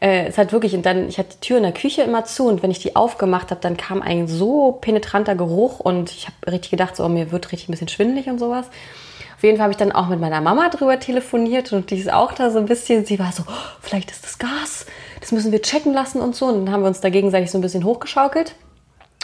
Äh, 0.00 0.26
es 0.26 0.36
hat 0.36 0.52
wirklich, 0.52 0.74
und 0.74 0.84
dann, 0.84 1.08
ich 1.08 1.18
hatte 1.18 1.30
die 1.36 1.46
Tür 1.46 1.56
in 1.56 1.62
der 1.62 1.72
Küche 1.72 2.02
immer 2.02 2.26
zu 2.26 2.46
und 2.46 2.62
wenn 2.62 2.70
ich 2.70 2.80
die 2.80 2.94
aufgemacht 2.94 3.50
habe, 3.50 3.62
dann 3.62 3.78
kam 3.78 4.02
ein 4.02 4.28
so 4.28 4.72
penetranter 4.82 5.34
Geruch 5.34 5.80
und 5.80 6.10
ich 6.10 6.26
habe 6.26 6.52
richtig 6.52 6.72
gedacht, 6.72 6.94
so, 6.94 7.04
oh, 7.06 7.08
mir 7.08 7.32
wird 7.32 7.52
richtig 7.52 7.70
ein 7.70 7.72
bisschen 7.72 7.88
schwindelig 7.88 8.26
und 8.26 8.38
sowas. 8.38 8.66
Auf 9.34 9.42
jeden 9.42 9.56
Fall 9.56 9.64
habe 9.64 9.72
ich 9.72 9.78
dann 9.78 9.92
auch 9.92 10.08
mit 10.08 10.20
meiner 10.20 10.42
Mama 10.42 10.68
drüber 10.68 11.00
telefoniert 11.00 11.72
und 11.72 11.90
die 11.90 11.96
ist 11.96 12.12
auch 12.12 12.32
da 12.32 12.50
so 12.50 12.58
ein 12.58 12.66
bisschen, 12.66 13.06
sie 13.06 13.18
war 13.18 13.32
so, 13.32 13.44
oh, 13.48 13.52
vielleicht 13.80 14.10
ist 14.10 14.24
das 14.24 14.38
Gas, 14.38 14.84
das 15.20 15.32
müssen 15.32 15.52
wir 15.52 15.62
checken 15.62 15.94
lassen 15.94 16.20
und 16.20 16.36
so. 16.36 16.46
Und 16.46 16.66
dann 16.66 16.74
haben 16.74 16.82
wir 16.82 16.88
uns 16.88 17.00
da 17.00 17.08
gegenseitig 17.08 17.50
so 17.50 17.56
ein 17.56 17.62
bisschen 17.62 17.84
hochgeschaukelt. 17.84 18.54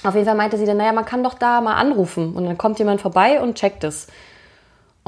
Auf 0.03 0.15
jeden 0.15 0.27
Fall 0.27 0.35
meinte 0.35 0.57
sie 0.57 0.65
dann, 0.65 0.79
naja, 0.79 0.93
man 0.93 1.05
kann 1.05 1.23
doch 1.23 1.35
da 1.35 1.61
mal 1.61 1.75
anrufen 1.75 2.35
und 2.35 2.47
dann 2.47 2.57
kommt 2.57 2.79
jemand 2.79 3.03
vorbei 3.03 3.43
und 3.43 3.57
checkt 3.57 3.85
es. 3.85 4.07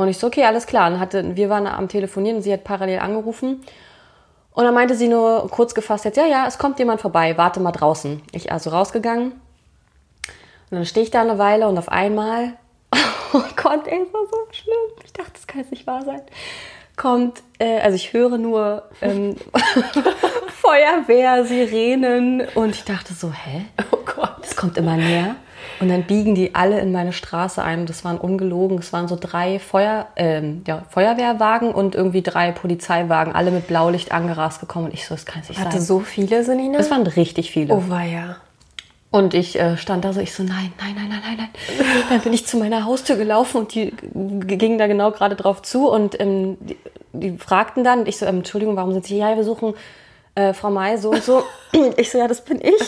Und 0.00 0.08
ich 0.08 0.16
so, 0.16 0.28
okay, 0.28 0.44
alles 0.44 0.66
klar. 0.66 0.90
Und 0.90 0.98
hatte, 0.98 1.36
wir 1.36 1.50
waren 1.50 1.66
am 1.66 1.86
Telefonieren 1.86 2.38
und 2.38 2.42
sie 2.42 2.54
hat 2.54 2.64
parallel 2.64 3.00
angerufen. 3.00 3.62
Und 4.52 4.64
dann 4.64 4.72
meinte 4.72 4.94
sie 4.94 5.08
nur 5.08 5.46
kurz 5.50 5.74
gefasst 5.74 6.06
jetzt, 6.06 6.16
ja, 6.16 6.24
ja, 6.24 6.46
es 6.46 6.56
kommt 6.56 6.78
jemand 6.78 7.02
vorbei, 7.02 7.36
warte 7.36 7.60
mal 7.60 7.70
draußen. 7.70 8.22
Ich 8.32 8.50
also 8.50 8.70
rausgegangen. 8.70 9.32
Und 9.32 9.40
dann 10.70 10.86
stehe 10.86 11.04
ich 11.04 11.10
da 11.10 11.20
eine 11.20 11.36
Weile 11.36 11.68
und 11.68 11.76
auf 11.76 11.90
einmal, 11.90 12.54
oh 13.34 13.42
Gott, 13.56 13.86
ey, 13.86 14.00
es 14.06 14.14
war 14.14 14.22
so 14.30 14.38
schlimm. 14.52 15.04
Ich 15.04 15.12
dachte, 15.12 15.32
das 15.34 15.46
kann 15.46 15.60
jetzt 15.60 15.70
nicht 15.70 15.86
wahr 15.86 16.02
sein. 16.02 16.22
Kommt, 16.96 17.42
äh, 17.58 17.80
also 17.80 17.94
ich 17.94 18.14
höre 18.14 18.38
nur 18.38 18.84
ähm, 19.02 19.36
Feuerwehr, 20.62 21.44
Sirenen 21.44 22.48
und 22.54 22.70
ich 22.70 22.84
dachte 22.84 23.12
so, 23.12 23.30
hä? 23.32 23.66
Gott. 24.14 24.36
Es 24.42 24.56
kommt 24.56 24.76
immer 24.76 24.96
näher. 24.96 25.36
Und 25.80 25.88
dann 25.88 26.02
biegen 26.04 26.34
die 26.34 26.54
alle 26.54 26.78
in 26.80 26.92
meine 26.92 27.12
Straße 27.12 27.62
ein. 27.62 27.86
Das 27.86 28.04
waren 28.04 28.18
ungelogen. 28.18 28.78
Es 28.78 28.92
waren 28.92 29.08
so 29.08 29.16
drei 29.18 29.58
Feuer, 29.58 30.08
ähm, 30.16 30.62
ja, 30.66 30.82
Feuerwehrwagen 30.90 31.72
und 31.72 31.94
irgendwie 31.94 32.22
drei 32.22 32.52
Polizeiwagen, 32.52 33.34
alle 33.34 33.50
mit 33.50 33.66
Blaulicht 33.66 34.12
angerast 34.12 34.60
gekommen. 34.60 34.86
Und 34.86 34.94
ich 34.94 35.06
so, 35.06 35.14
das 35.14 35.24
kann 35.24 35.42
nicht 35.48 35.58
Hatte 35.58 35.78
sein. 35.78 35.80
so 35.80 36.00
viele, 36.00 36.44
Selina? 36.44 36.78
Es 36.78 36.90
waren 36.90 37.06
richtig 37.06 37.50
viele. 37.50 37.74
oh 37.74 37.84
weia. 37.88 38.36
Und 39.12 39.34
ich 39.34 39.58
äh, 39.58 39.76
stand 39.76 40.04
da 40.04 40.12
so, 40.12 40.20
ich 40.20 40.32
so, 40.32 40.44
nein, 40.44 40.72
nein, 40.78 40.94
nein, 40.94 41.08
nein, 41.08 41.20
nein, 41.24 41.36
nein. 41.36 41.48
Dann 42.10 42.20
bin 42.20 42.32
ich 42.32 42.46
zu 42.46 42.58
meiner 42.58 42.84
Haustür 42.84 43.16
gelaufen 43.16 43.58
und 43.58 43.74
die 43.74 43.92
gingen 44.12 44.78
da 44.78 44.86
genau 44.86 45.10
gerade 45.10 45.34
drauf 45.34 45.62
zu 45.62 45.90
und 45.90 46.20
ähm, 46.20 46.58
die, 46.60 46.76
die 47.12 47.38
fragten 47.38 47.82
dann, 47.82 48.00
und 48.00 48.08
ich 48.08 48.18
so, 48.18 48.26
ähm, 48.26 48.38
Entschuldigung, 48.38 48.76
warum 48.76 48.92
sind 48.92 49.04
Sie 49.06 49.14
hier? 49.14 49.30
Ja, 49.30 49.36
wir 49.36 49.42
suchen 49.42 49.74
äh, 50.36 50.52
Frau 50.52 50.70
May 50.70 50.96
so 50.96 51.10
und 51.10 51.24
so. 51.24 51.42
ich 51.96 52.08
so, 52.08 52.18
ja, 52.18 52.28
das 52.28 52.44
bin 52.44 52.60
ich. 52.60 52.80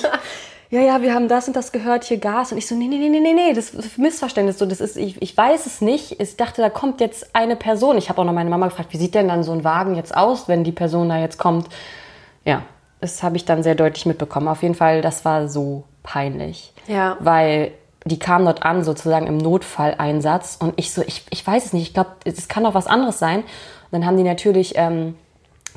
Ja, 0.73 0.81
ja, 0.81 1.02
wir 1.02 1.12
haben 1.12 1.29
das 1.29 1.49
und 1.49 1.55
das 1.55 1.71
gehört, 1.71 2.05
hier 2.05 2.17
Gas. 2.17 2.50
Und 2.50 2.57
ich 2.57 2.67
so, 2.67 2.75
nee, 2.75 2.88
nee, 2.88 2.97
nee, 2.97 3.11
nee, 3.11 3.21
nee, 3.21 3.35
nee, 3.35 3.52
das 3.52 3.75
ist 3.75 3.99
Missverständnis. 3.99 4.59
So, 4.59 4.64
das 4.64 4.81
ist, 4.81 4.97
ich, 4.97 5.21
ich 5.21 5.37
weiß 5.37 5.67
es 5.67 5.83
nicht. 5.83 6.19
Ich 6.19 6.38
dachte, 6.38 6.62
da 6.62 6.71
kommt 6.71 7.02
jetzt 7.02 7.37
eine 7.37 7.57
Person. 7.57 7.99
Ich 7.99 8.09
habe 8.09 8.23
auch 8.23 8.25
noch 8.25 8.33
meine 8.33 8.49
Mama 8.49 8.69
gefragt, 8.69 8.91
wie 8.91 8.97
sieht 8.97 9.14
denn 9.14 9.29
dann 9.29 9.43
so 9.43 9.52
ein 9.52 9.64
Wagen 9.64 9.97
jetzt 9.97 10.17
aus, 10.17 10.49
wenn 10.49 10.64
die 10.64 10.73
Person 10.73 11.11
da 11.11 11.19
jetzt 11.19 11.37
kommt? 11.37 11.69
Ja, 12.47 12.62
das 13.02 13.23
habe 13.23 13.37
ich 13.37 13.45
dann 13.45 13.62
sehr 13.62 13.75
deutlich 13.75 14.07
mitbekommen. 14.07 14.49
Auf 14.49 14.62
jeden 14.62 14.75
Fall, 14.75 15.02
das 15.02 15.26
war 15.26 15.47
so 15.47 15.85
peinlich. 16.02 16.73
Ja. 16.87 17.19
Weil 17.21 17.73
die 18.07 18.19
kamen 18.19 18.47
dort 18.47 18.62
an, 18.62 18.83
sozusagen 18.83 19.26
im 19.26 19.37
Notfalleinsatz. 19.37 20.57
Und 20.59 20.73
ich 20.76 20.91
so, 20.91 21.02
ich, 21.02 21.26
ich 21.29 21.47
weiß 21.47 21.67
es 21.67 21.75
nicht. 21.75 21.88
Ich 21.88 21.93
glaube, 21.93 22.12
es 22.25 22.49
kann 22.49 22.64
doch 22.64 22.73
was 22.73 22.87
anderes 22.87 23.19
sein. 23.19 23.41
Und 23.41 23.45
dann 23.91 24.07
haben 24.07 24.17
die 24.17 24.23
natürlich 24.23 24.73
ähm, 24.76 25.17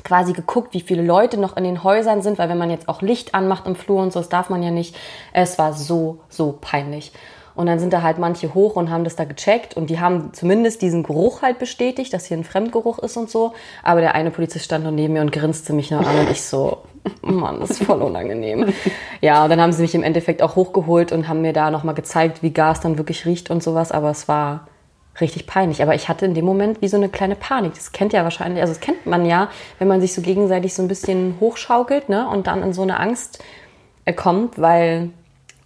quasi 0.04 0.32
geguckt, 0.32 0.74
wie 0.74 0.80
viele 0.80 1.02
Leute 1.02 1.38
noch 1.38 1.56
in 1.56 1.64
den 1.64 1.82
Häusern 1.82 2.22
sind, 2.22 2.38
weil 2.38 2.48
wenn 2.48 2.58
man 2.58 2.70
jetzt 2.70 2.88
auch 2.88 3.02
Licht 3.02 3.34
anmacht 3.34 3.66
im 3.66 3.76
Flur 3.76 4.02
und 4.02 4.12
so, 4.12 4.20
das 4.20 4.28
darf 4.28 4.50
man 4.50 4.62
ja 4.62 4.70
nicht. 4.70 4.96
Es 5.32 5.58
war 5.58 5.72
so, 5.72 6.20
so 6.28 6.58
peinlich. 6.60 7.12
Und 7.56 7.66
dann 7.66 7.78
sind 7.78 7.92
da 7.94 8.02
halt 8.02 8.18
manche 8.18 8.52
hoch 8.52 8.76
und 8.76 8.90
haben 8.90 9.02
das 9.02 9.16
da 9.16 9.24
gecheckt 9.24 9.74
und 9.76 9.88
die 9.88 9.98
haben 9.98 10.34
zumindest 10.34 10.82
diesen 10.82 11.02
Geruch 11.02 11.40
halt 11.40 11.58
bestätigt, 11.58 12.12
dass 12.12 12.26
hier 12.26 12.36
ein 12.36 12.44
Fremdgeruch 12.44 12.98
ist 12.98 13.16
und 13.16 13.30
so. 13.30 13.54
Aber 13.82 14.02
der 14.02 14.14
eine 14.14 14.30
Polizist 14.30 14.66
stand 14.66 14.84
nur 14.84 14.92
neben 14.92 15.14
mir 15.14 15.22
und 15.22 15.32
grinste 15.32 15.72
mich 15.72 15.90
noch 15.90 16.06
an 16.06 16.18
und 16.18 16.30
ich 16.30 16.42
so, 16.42 16.82
Mann, 17.22 17.60
das 17.60 17.70
ist 17.70 17.84
voll 17.84 18.02
unangenehm. 18.02 18.74
Ja, 19.22 19.44
und 19.44 19.50
dann 19.50 19.60
haben 19.60 19.72
sie 19.72 19.80
mich 19.80 19.94
im 19.94 20.02
Endeffekt 20.02 20.42
auch 20.42 20.54
hochgeholt 20.54 21.12
und 21.12 21.28
haben 21.28 21.40
mir 21.40 21.54
da 21.54 21.70
nochmal 21.70 21.94
gezeigt, 21.94 22.42
wie 22.42 22.50
Gas 22.50 22.80
dann 22.80 22.98
wirklich 22.98 23.24
riecht 23.24 23.50
und 23.50 23.62
sowas. 23.62 23.90
Aber 23.90 24.10
es 24.10 24.28
war 24.28 24.66
richtig 25.20 25.46
peinlich. 25.46 25.82
Aber 25.82 25.94
ich 25.94 26.08
hatte 26.08 26.26
in 26.26 26.34
dem 26.34 26.44
Moment 26.44 26.82
wie 26.82 26.88
so 26.88 26.96
eine 26.96 27.08
kleine 27.08 27.36
Panik. 27.36 27.74
Das 27.74 27.92
kennt 27.92 28.12
ja 28.12 28.24
wahrscheinlich, 28.24 28.60
also 28.60 28.72
das 28.74 28.80
kennt 28.80 29.06
man 29.06 29.24
ja, 29.26 29.48
wenn 29.78 29.88
man 29.88 30.00
sich 30.00 30.14
so 30.14 30.22
gegenseitig 30.22 30.74
so 30.74 30.82
ein 30.82 30.88
bisschen 30.88 31.36
hochschaukelt, 31.40 32.08
ne, 32.08 32.28
und 32.28 32.46
dann 32.46 32.62
in 32.62 32.72
so 32.72 32.82
eine 32.82 32.98
Angst 33.00 33.42
äh, 34.04 34.12
kommt, 34.12 34.60
weil 34.60 35.06
du 35.06 35.10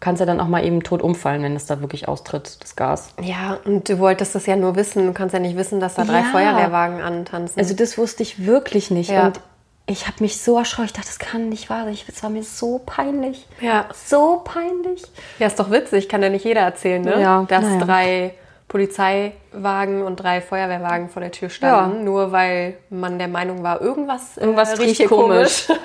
kannst 0.01 0.21
ja 0.21 0.27
dann 0.27 0.41
auch 0.41 0.49
mal 0.49 0.65
eben 0.65 0.83
tot 0.83 1.03
umfallen, 1.03 1.43
wenn 1.43 1.55
es 1.57 1.67
da 1.67 1.81
wirklich 1.81 2.09
austritt, 2.09 2.59
das 2.63 2.77
Gas. 2.77 3.11
Ja, 3.21 3.59
und 3.65 3.89
du 3.89 3.99
wolltest 3.99 4.35
das 4.35 4.47
ja 4.47 4.57
nur 4.57 4.77
wissen. 4.77 5.07
Du 5.07 5.13
kannst 5.13 5.35
ja 5.35 5.41
nicht 5.41 5.57
wissen, 5.57 5.81
dass 5.81 5.95
da 5.95 6.05
drei 6.05 6.21
Ja. 6.21 6.25
Feuerwehrwagen 6.33 7.01
antanzen. 7.03 7.59
Also 7.61 7.75
das 7.75 7.99
wusste 7.99 8.23
ich 8.23 8.47
wirklich 8.47 8.91
nicht. 8.91 9.11
Ja. 9.11 9.27
Und 9.27 9.41
ich 9.87 10.07
habe 10.07 10.19
mich 10.21 10.41
so 10.41 10.57
erschrocken. 10.57 10.87
Ich 10.87 10.93
dachte, 10.93 11.09
das 11.09 11.19
kann 11.19 11.49
nicht 11.49 11.69
wahr 11.69 11.85
sein. 11.85 11.99
Es 12.07 12.23
war 12.23 12.31
mir 12.31 12.45
so 12.45 12.81
peinlich. 12.87 13.47
Ja. 13.61 13.87
So 13.93 14.41
peinlich. 14.45 15.03
ja, 15.41 15.49
ist 15.49 15.59
doch 15.59 15.71
witzig. 15.71 16.09
Kann 16.09 16.23
ja 16.23 16.29
nicht 16.31 16.45
jeder 16.45 16.61
erzählen, 16.61 17.03
ne? 17.03 17.21
Ja, 17.21 17.45
Dass 17.49 17.65
naja. 17.65 17.85
drei 17.85 18.35
Polizeiwagen 18.71 20.03
und 20.03 20.17
drei 20.17 20.41
Feuerwehrwagen 20.41 21.09
vor 21.09 21.21
der 21.21 21.33
Tür 21.33 21.51
standen, 21.51 22.05
nur 22.05 22.31
weil 22.31 22.79
man 22.89 23.19
der 23.19 23.27
Meinung 23.27 23.65
war, 23.65 23.81
irgendwas, 23.81 24.37
äh, 24.37 24.43
Irgendwas 24.43 24.71
riecht 24.79 24.81
riecht 24.83 24.97
hier 24.99 25.09
komisch. 25.09 25.69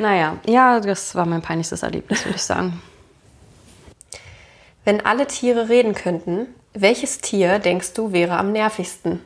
Naja, 0.00 0.36
ja, 0.46 0.78
das 0.78 1.16
war 1.16 1.26
mein 1.26 1.42
peinlichstes 1.42 1.82
Erlebnis, 1.82 2.24
würde 2.24 2.36
ich 2.36 2.42
sagen. 2.42 2.80
Wenn 4.84 5.04
alle 5.04 5.26
Tiere 5.26 5.68
reden 5.68 5.92
könnten, 5.92 6.46
welches 6.72 7.18
Tier 7.18 7.58
denkst 7.58 7.94
du 7.94 8.12
wäre 8.12 8.36
am 8.36 8.52
nervigsten? 8.52 9.20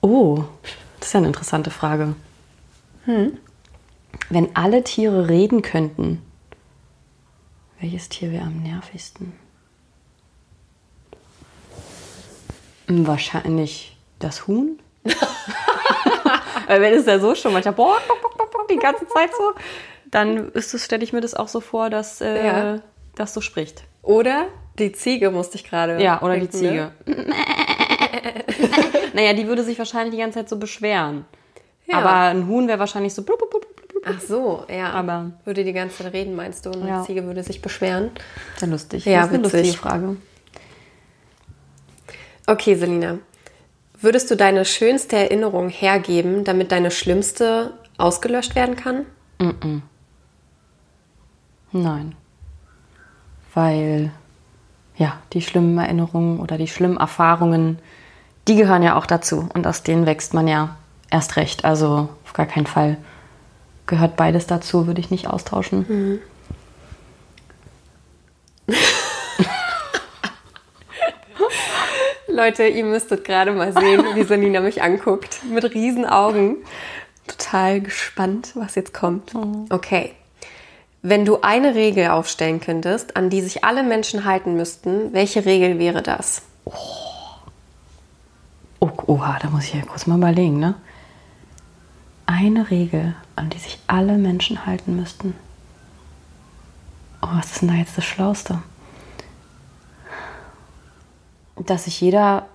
Oh, 0.00 0.44
das 0.98 1.08
ist 1.08 1.12
ja 1.12 1.18
eine 1.18 1.26
interessante 1.26 1.70
Frage. 1.70 2.14
Wenn 4.30 4.56
alle 4.56 4.82
Tiere 4.84 5.28
reden 5.28 5.60
könnten, 5.60 6.22
welches 7.78 8.08
Tier 8.08 8.32
wäre 8.32 8.44
am 8.44 8.62
nervigsten? 8.62 9.26
Hm, 9.26 9.46
Wahrscheinlich 12.88 13.96
das 14.18 14.46
Huhn. 14.46 14.78
Weil 16.68 16.80
wenn 16.80 16.94
es 16.94 17.06
ja 17.06 17.18
so 17.18 17.34
schon 17.34 17.52
manchmal 17.52 17.74
bock, 17.74 18.00
bock, 18.08 18.36
bock, 18.52 18.68
die 18.68 18.76
ganze 18.76 19.06
Zeit 19.08 19.30
so, 19.36 19.52
dann 20.10 20.50
ist 20.52 20.74
es, 20.74 20.84
stelle 20.84 21.04
ich 21.04 21.12
mir 21.12 21.20
das 21.20 21.34
auch 21.34 21.48
so 21.48 21.60
vor, 21.60 21.90
dass 21.90 22.20
äh, 22.20 22.46
Ja. 22.46 22.78
das 23.14 23.34
so 23.34 23.40
spricht. 23.40 23.84
Oder 24.02 24.46
die 24.78 24.92
Ziege, 24.92 25.30
musste 25.30 25.56
ich 25.56 25.64
gerade. 25.64 26.02
Ja, 26.02 26.20
oder 26.22 26.36
die 26.38 26.48
denken, 26.48 26.60
ne? 26.76 26.92
Ziege. 27.06 27.26
naja, 29.14 29.32
die 29.32 29.46
würde 29.46 29.62
sich 29.62 29.78
wahrscheinlich 29.78 30.12
die 30.14 30.20
ganze 30.20 30.38
Zeit 30.40 30.48
so 30.48 30.56
beschweren. 30.58 31.24
Ja. 31.86 31.98
Aber 31.98 32.10
ein 32.30 32.46
Huhn 32.48 32.66
wäre 32.68 32.78
wahrscheinlich 32.78 33.14
so. 33.14 33.22
blub, 33.22 33.38
blub, 33.38 33.50
blub. 33.50 33.66
Ach 34.04 34.20
so, 34.20 34.64
ja. 34.68 34.90
Aber- 34.90 35.32
würde 35.44 35.64
die 35.64 35.72
ganze 35.72 36.02
Zeit 36.02 36.12
reden, 36.12 36.34
meinst 36.36 36.66
du? 36.66 36.70
Und 36.70 36.86
Ja. 36.86 37.00
die 37.00 37.06
Ziege 37.06 37.24
würde 37.24 37.42
sich 37.42 37.62
beschweren. 37.62 38.10
Sehr 38.56 38.68
lustig. 38.68 39.04
Ja, 39.04 39.20
das 39.22 39.28
ist 39.28 39.34
eine 39.34 39.44
witzig. 39.44 39.60
lustige 39.60 39.78
Frage. 39.78 40.16
Okay, 42.46 42.76
Selina. 42.76 43.18
Würdest 44.00 44.30
du 44.30 44.36
deine 44.36 44.64
schönste 44.64 45.16
Erinnerung 45.16 45.68
hergeben, 45.68 46.44
damit 46.44 46.70
deine 46.70 46.90
schlimmste 46.90 47.72
ausgelöscht 47.98 48.54
werden 48.54 48.76
kann? 48.76 49.06
Nein. 51.72 52.14
Weil, 53.54 54.12
ja, 54.96 55.18
die 55.32 55.42
schlimmen 55.42 55.78
Erinnerungen 55.78 56.40
oder 56.40 56.58
die 56.58 56.68
schlimmen 56.68 56.98
Erfahrungen, 56.98 57.78
die 58.48 58.56
gehören 58.56 58.82
ja 58.82 58.96
auch 58.96 59.06
dazu. 59.06 59.48
Und 59.54 59.66
aus 59.66 59.82
denen 59.82 60.06
wächst 60.06 60.34
man 60.34 60.46
ja 60.46 60.76
erst 61.10 61.36
recht. 61.36 61.64
Also 61.64 62.08
auf 62.24 62.32
gar 62.32 62.46
keinen 62.46 62.66
Fall 62.66 62.98
gehört 63.86 64.16
beides 64.16 64.46
dazu, 64.46 64.86
würde 64.86 65.00
ich 65.00 65.10
nicht 65.10 65.26
austauschen. 65.26 66.20
Leute, 72.36 72.68
ihr 72.68 72.84
müsstet 72.84 73.24
gerade 73.24 73.50
mal 73.50 73.72
sehen, 73.72 74.04
wie 74.14 74.22
Selina 74.22 74.60
mich 74.60 74.82
anguckt. 74.82 75.42
Mit 75.44 75.64
riesen 75.72 76.04
Augen. 76.04 76.56
Total 77.26 77.80
gespannt, 77.80 78.52
was 78.54 78.74
jetzt 78.74 78.92
kommt. 78.92 79.32
Okay. 79.70 80.12
Wenn 81.00 81.24
du 81.24 81.40
eine 81.40 81.74
Regel 81.74 82.08
aufstellen 82.08 82.60
könntest, 82.60 83.16
an 83.16 83.30
die 83.30 83.40
sich 83.40 83.64
alle 83.64 83.82
Menschen 83.82 84.26
halten 84.26 84.54
müssten, 84.54 85.14
welche 85.14 85.46
Regel 85.46 85.78
wäre 85.78 86.02
das? 86.02 86.42
Oh, 88.80 88.90
oha, 89.06 89.38
da 89.40 89.48
muss 89.48 89.64
ich 89.64 89.72
ja 89.72 89.80
kurz 89.80 90.06
mal 90.06 90.18
überlegen, 90.18 90.58
ne? 90.58 90.74
Eine 92.26 92.70
Regel, 92.70 93.16
an 93.34 93.48
die 93.48 93.58
sich 93.58 93.78
alle 93.86 94.18
Menschen 94.18 94.66
halten 94.66 94.94
müssten. 94.94 95.34
Oh, 97.22 97.28
was 97.32 97.52
ist 97.52 97.62
denn 97.62 97.68
da 97.68 97.74
jetzt 97.76 97.96
das 97.96 98.04
Schlauste? 98.04 98.62
Dass 101.56 101.84
sich 101.84 102.00
jeder 102.00 102.46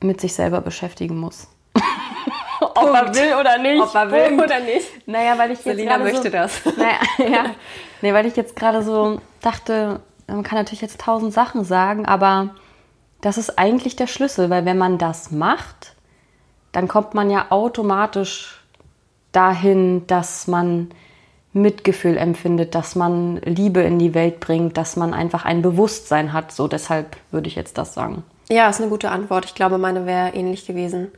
mit 0.00 0.20
sich 0.20 0.34
selber 0.34 0.60
beschäftigen 0.60 1.18
muss. 1.18 1.48
Ob 2.60 2.94
er 2.94 3.14
will 3.14 3.34
oder 3.40 3.58
nicht. 3.58 3.82
Ob 3.82 3.94
er 3.94 4.10
will 4.10 4.28
Punkt. 4.28 4.44
oder 4.44 4.60
nicht. 4.60 5.06
Naja, 5.06 5.36
weil 5.36 5.50
ich 5.50 5.58
jetzt 5.58 5.64
Selina 5.64 5.98
möchte 5.98 6.22
so, 6.22 6.30
das. 6.30 6.60
Naja, 6.76 7.30
ja. 7.30 7.44
Nee, 8.00 8.14
weil 8.14 8.26
ich 8.26 8.36
jetzt 8.36 8.56
gerade 8.56 8.82
so 8.82 9.20
dachte, 9.40 10.00
man 10.26 10.42
kann 10.42 10.58
natürlich 10.58 10.80
jetzt 10.80 11.00
tausend 11.00 11.32
Sachen 11.32 11.64
sagen, 11.64 12.06
aber 12.06 12.50
das 13.20 13.38
ist 13.38 13.58
eigentlich 13.58 13.96
der 13.96 14.06
Schlüssel, 14.06 14.50
weil 14.50 14.64
wenn 14.64 14.78
man 14.78 14.98
das 14.98 15.30
macht, 15.30 15.94
dann 16.72 16.86
kommt 16.86 17.14
man 17.14 17.30
ja 17.30 17.46
automatisch 17.50 18.62
dahin, 19.32 20.06
dass 20.06 20.46
man 20.46 20.90
Mitgefühl 21.52 22.16
empfindet, 22.16 22.74
dass 22.74 22.94
man 22.94 23.38
Liebe 23.38 23.80
in 23.80 23.98
die 23.98 24.14
Welt 24.14 24.38
bringt, 24.40 24.76
dass 24.76 24.96
man 24.96 25.14
einfach 25.14 25.44
ein 25.44 25.62
Bewusstsein 25.62 26.32
hat. 26.32 26.52
So 26.52 26.68
deshalb 26.68 27.16
würde 27.30 27.48
ich 27.48 27.56
jetzt 27.56 27.78
das 27.78 27.94
sagen. 27.94 28.22
Ja, 28.50 28.68
ist 28.68 28.80
eine 28.80 28.88
gute 28.90 29.10
Antwort. 29.10 29.44
Ich 29.44 29.54
glaube, 29.54 29.78
meine 29.78 30.06
wäre 30.06 30.34
ähnlich 30.34 30.66
gewesen. 30.66 31.10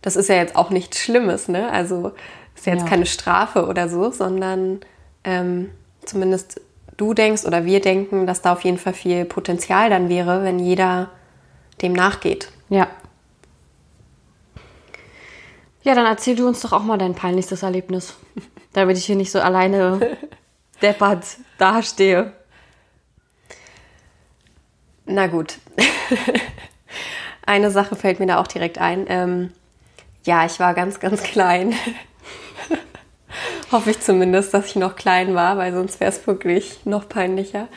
Das 0.00 0.16
ist 0.16 0.28
ja 0.28 0.36
jetzt 0.36 0.56
auch 0.56 0.70
nichts 0.70 0.98
Schlimmes, 0.98 1.48
ne? 1.48 1.70
Also 1.70 2.12
ist 2.54 2.66
ja 2.66 2.72
jetzt 2.74 2.82
Ja. 2.84 2.88
keine 2.88 3.06
Strafe 3.06 3.66
oder 3.66 3.88
so, 3.88 4.10
sondern 4.10 4.80
ähm, 5.24 5.70
zumindest 6.04 6.60
du 6.96 7.14
denkst 7.14 7.44
oder 7.44 7.64
wir 7.64 7.80
denken, 7.80 8.26
dass 8.26 8.42
da 8.42 8.52
auf 8.52 8.62
jeden 8.62 8.78
Fall 8.78 8.94
viel 8.94 9.24
Potenzial 9.24 9.90
dann 9.90 10.08
wäre, 10.08 10.44
wenn 10.44 10.58
jeder 10.58 11.10
dem 11.80 11.92
nachgeht. 11.92 12.48
Ja. 12.68 12.88
Ja, 15.82 15.96
dann 15.96 16.06
erzähl 16.06 16.36
du 16.36 16.46
uns 16.46 16.60
doch 16.60 16.72
auch 16.72 16.84
mal 16.84 16.98
dein 16.98 17.14
peinlichstes 17.14 17.64
Erlebnis, 17.64 18.14
damit 18.72 18.96
ich 18.98 19.06
hier 19.06 19.16
nicht 19.16 19.32
so 19.32 19.40
alleine 19.40 20.16
deppert 20.82 21.24
dastehe. 21.58 22.32
Na 25.06 25.26
gut. 25.26 25.58
Eine 27.46 27.70
Sache 27.70 27.96
fällt 27.96 28.20
mir 28.20 28.26
da 28.26 28.38
auch 28.38 28.46
direkt 28.46 28.78
ein. 28.78 29.06
Ähm, 29.08 29.52
ja, 30.24 30.46
ich 30.46 30.60
war 30.60 30.74
ganz, 30.74 31.00
ganz 31.00 31.22
klein. 31.22 31.74
Hoffe 33.72 33.90
ich 33.90 34.00
zumindest, 34.00 34.54
dass 34.54 34.66
ich 34.66 34.76
noch 34.76 34.96
klein 34.96 35.34
war, 35.34 35.56
weil 35.56 35.72
sonst 35.72 36.00
wäre 36.00 36.10
es 36.10 36.26
wirklich 36.26 36.84
noch 36.84 37.08
peinlicher. 37.08 37.68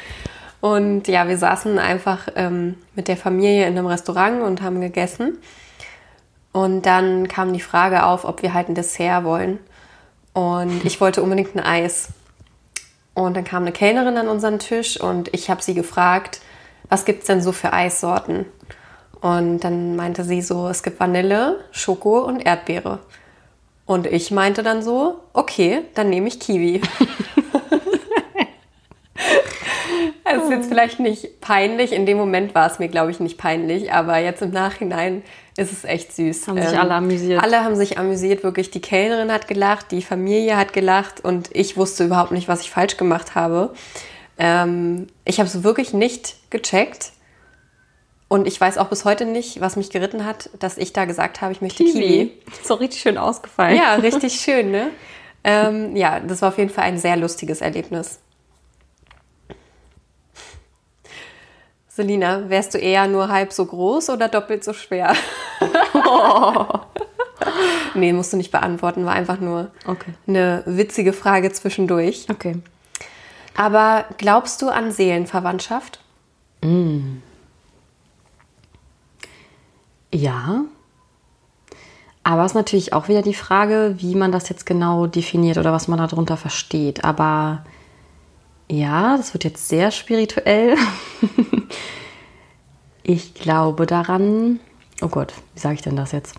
Und 0.61 1.07
ja, 1.07 1.27
wir 1.27 1.37
saßen 1.37 1.79
einfach 1.79 2.27
ähm, 2.35 2.75
mit 2.95 3.07
der 3.07 3.17
Familie 3.17 3.67
in 3.67 3.77
einem 3.77 3.87
Restaurant 3.87 4.41
und 4.41 4.61
haben 4.61 4.81
gegessen. 4.81 5.37
Und 6.51 6.85
dann 6.85 7.27
kam 7.27 7.53
die 7.53 7.59
Frage 7.59 8.05
auf, 8.05 8.25
ob 8.25 8.41
wir 8.41 8.53
halt 8.53 8.69
ein 8.69 8.75
Dessert 8.75 9.23
wollen. 9.23 9.59
Und 10.33 10.83
ich 10.85 10.99
wollte 11.01 11.21
unbedingt 11.21 11.55
ein 11.55 11.63
Eis. 11.63 12.09
Und 13.13 13.35
dann 13.37 13.45
kam 13.45 13.63
eine 13.63 13.71
Kellnerin 13.71 14.17
an 14.17 14.27
unseren 14.27 14.59
Tisch 14.59 14.99
und 14.99 15.33
ich 15.33 15.49
habe 15.49 15.61
sie 15.61 15.73
gefragt, 15.73 16.41
was 16.89 17.05
gibt 17.05 17.21
es 17.21 17.27
denn 17.27 17.41
so 17.41 17.51
für 17.51 17.73
Eissorten? 17.73 18.45
Und 19.21 19.59
dann 19.59 19.95
meinte 19.95 20.23
sie 20.23 20.41
so, 20.41 20.67
es 20.67 20.83
gibt 20.83 20.99
Vanille, 20.99 21.59
Schoko 21.71 22.19
und 22.19 22.45
Erdbeere. 22.45 22.99
Und 23.85 24.07
ich 24.07 24.31
meinte 24.31 24.63
dann 24.63 24.81
so, 24.81 25.19
okay, 25.33 25.83
dann 25.93 26.09
nehme 26.09 26.27
ich 26.27 26.39
Kiwi. 26.39 26.81
Es 30.27 30.43
ist 30.43 30.49
jetzt 30.49 30.67
vielleicht 30.67 30.99
nicht 30.99 31.39
peinlich. 31.39 31.91
In 31.91 32.05
dem 32.05 32.17
Moment 32.17 32.55
war 32.55 32.69
es 32.69 32.79
mir, 32.79 32.87
glaube 32.87 33.11
ich, 33.11 33.19
nicht 33.19 33.37
peinlich. 33.37 33.93
Aber 33.93 34.17
jetzt 34.17 34.41
im 34.41 34.51
Nachhinein 34.51 35.23
ist 35.55 35.71
es 35.71 35.83
echt 35.83 36.13
süß. 36.13 36.47
Ähm, 36.47 36.57
Haben 36.57 36.67
sich 36.67 36.79
alle 36.79 36.93
amüsiert. 36.93 37.43
Alle 37.43 37.63
haben 37.63 37.75
sich 37.75 37.97
amüsiert. 37.97 38.43
Wirklich, 38.43 38.71
die 38.71 38.81
Kellnerin 38.81 39.31
hat 39.31 39.47
gelacht, 39.47 39.91
die 39.91 40.01
Familie 40.01 40.57
hat 40.57 40.73
gelacht. 40.73 41.23
Und 41.23 41.49
ich 41.53 41.77
wusste 41.77 42.05
überhaupt 42.05 42.31
nicht, 42.31 42.47
was 42.47 42.61
ich 42.61 42.71
falsch 42.71 42.97
gemacht 42.97 43.35
habe. 43.35 43.73
Ähm, 44.37 45.07
ich 45.23 45.39
habe 45.39 45.47
es 45.47 45.63
wirklich 45.63 45.93
nicht 45.93 46.35
gecheckt. 46.49 47.11
Und 48.27 48.47
ich 48.47 48.59
weiß 48.59 48.77
auch 48.79 48.87
bis 48.87 49.05
heute 49.05 49.25
nicht, 49.25 49.61
was 49.61 49.75
mich 49.75 49.91
geritten 49.91 50.25
hat, 50.25 50.49
dass 50.59 50.77
ich 50.77 50.93
da 50.93 51.05
gesagt 51.05 51.41
habe, 51.41 51.51
ich 51.51 51.61
möchte 51.61 51.83
Kiwi. 51.83 52.33
So 52.63 52.73
richtig 52.73 53.01
schön 53.01 53.17
ausgefallen. 53.17 53.77
Ja, 53.77 53.95
richtig 54.01 54.33
schön, 54.41 54.71
ne? 54.71 54.89
Ähm, 55.43 55.95
ja, 55.95 56.19
das 56.19 56.41
war 56.41 56.49
auf 56.49 56.57
jeden 56.57 56.71
Fall 56.71 56.85
ein 56.85 56.97
sehr 56.97 57.17
lustiges 57.17 57.61
Erlebnis. 57.61 58.19
Selina, 61.87 62.49
wärst 62.49 62.73
du 62.73 62.77
eher 62.77 63.07
nur 63.07 63.29
halb 63.29 63.53
so 63.53 63.65
groß 63.65 64.09
oder 64.09 64.27
doppelt 64.27 64.63
so 64.63 64.73
schwer? 64.73 65.13
nee, 67.93 68.11
musst 68.11 68.33
du 68.33 68.37
nicht 68.37 68.51
beantworten, 68.51 69.05
war 69.05 69.13
einfach 69.13 69.39
nur 69.39 69.71
Okay. 69.85 70.13
eine 70.27 70.63
witzige 70.65 71.13
Frage 71.13 71.53
zwischendurch. 71.53 72.25
Okay. 72.29 72.57
Aber 73.55 74.05
glaubst 74.17 74.61
du 74.61 74.69
an 74.69 74.91
Seelenverwandtschaft? 74.91 75.99
Ja. 80.13 80.65
Aber 82.23 82.43
es 82.43 82.51
ist 82.51 82.55
natürlich 82.55 82.93
auch 82.93 83.07
wieder 83.07 83.21
die 83.21 83.33
Frage, 83.33 83.95
wie 83.99 84.15
man 84.15 84.31
das 84.31 84.49
jetzt 84.49 84.65
genau 84.65 85.07
definiert 85.07 85.57
oder 85.57 85.71
was 85.71 85.87
man 85.87 85.99
darunter 85.99 86.37
versteht. 86.37 87.03
Aber 87.03 87.63
ja, 88.69 89.15
das 89.15 89.33
wird 89.33 89.43
jetzt 89.43 89.67
sehr 89.67 89.91
spirituell. 89.91 90.75
ich 93.03 93.35
glaube 93.35 93.85
daran, 93.85 94.59
oh 95.01 95.07
Gott, 95.07 95.33
wie 95.53 95.59
sage 95.59 95.75
ich 95.75 95.81
denn 95.81 95.95
das 95.95 96.11
jetzt? 96.11 96.35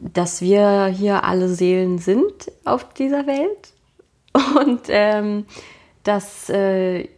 Dass 0.00 0.40
wir 0.40 0.86
hier 0.86 1.24
alle 1.24 1.48
Seelen 1.48 1.98
sind 1.98 2.50
auf 2.64 2.92
dieser 2.94 3.26
Welt 3.26 3.75
und 4.60 4.82
ähm, 4.88 5.46
dass 6.02 6.48
äh, 6.48 7.08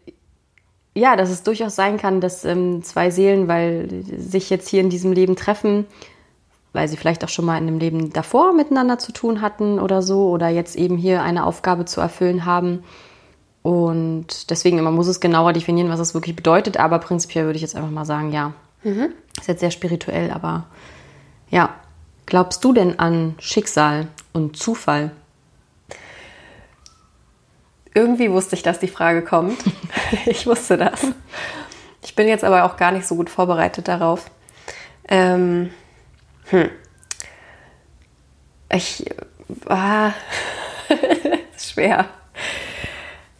ja, 0.95 1.17
dass 1.17 1.31
es 1.31 1.43
durchaus 1.43 1.77
sein 1.77 1.97
kann, 1.97 2.21
dass 2.21 2.45
ähm, 2.45 2.83
zwei 2.83 3.11
Seelen, 3.11 3.47
weil 3.47 4.05
sich 4.17 4.51
jetzt 4.51 4.69
hier 4.69 4.81
in 4.81 4.91
diesem 4.91 5.13
Leben 5.13 5.37
treffen, 5.37 5.87
weil 6.73 6.89
sie 6.89 6.97
vielleicht 6.97 7.25
auch 7.25 7.29
schon 7.29 7.45
mal 7.45 7.59
in 7.59 7.67
dem 7.67 7.79
Leben 7.79 8.13
davor 8.13 8.53
miteinander 8.53 8.99
zu 8.99 9.13
tun 9.13 9.41
hatten 9.41 9.79
oder 9.79 10.03
so, 10.03 10.29
oder 10.29 10.49
jetzt 10.49 10.77
eben 10.77 10.97
hier 10.97 11.23
eine 11.23 11.45
Aufgabe 11.47 11.85
zu 11.85 12.01
erfüllen 12.01 12.45
haben. 12.45 12.83
Und 13.63 14.51
deswegen, 14.51 14.83
man 14.83 14.95
muss 14.95 15.07
es 15.07 15.21
genauer 15.21 15.53
definieren, 15.53 15.89
was 15.89 16.01
es 16.01 16.15
wirklich 16.15 16.37
bedeutet, 16.37 16.79
aber 16.79 16.99
prinzipiell 16.99 17.45
würde 17.45 17.57
ich 17.57 17.63
jetzt 17.63 17.77
einfach 17.77 17.91
mal 17.91 18.05
sagen, 18.05 18.33
ja. 18.33 18.53
Ist 19.39 19.49
jetzt 19.49 19.61
sehr 19.61 19.71
spirituell, 19.71 20.31
aber 20.31 20.67
ja. 21.51 21.75
Glaubst 22.27 22.63
du 22.63 22.75
denn 22.75 22.99
an 22.99 23.35
Schicksal 23.39 24.09
und 24.33 24.57
Zufall? 24.57 25.13
Irgendwie 27.99 28.31
wusste 28.31 28.55
ich, 28.55 28.63
dass 28.63 28.79
die 28.79 28.87
Frage 28.87 29.23
kommt. 29.23 29.59
ich 30.27 30.47
wusste 30.47 30.77
das. 30.77 31.05
Ich 32.01 32.15
bin 32.15 32.29
jetzt 32.29 32.45
aber 32.45 32.63
auch 32.63 32.77
gar 32.77 32.93
nicht 32.93 33.09
so 33.09 33.17
gut 33.17 33.29
vorbereitet 33.29 33.89
darauf. 33.89 34.31
Ähm, 35.09 35.71
hm. 36.45 36.71
Ich. 38.73 39.05
Ah, 39.69 40.13
schwer. 41.59 42.05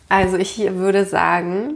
Also, 0.09 0.37
ich 0.37 0.59
würde 0.59 1.05
sagen, 1.05 1.75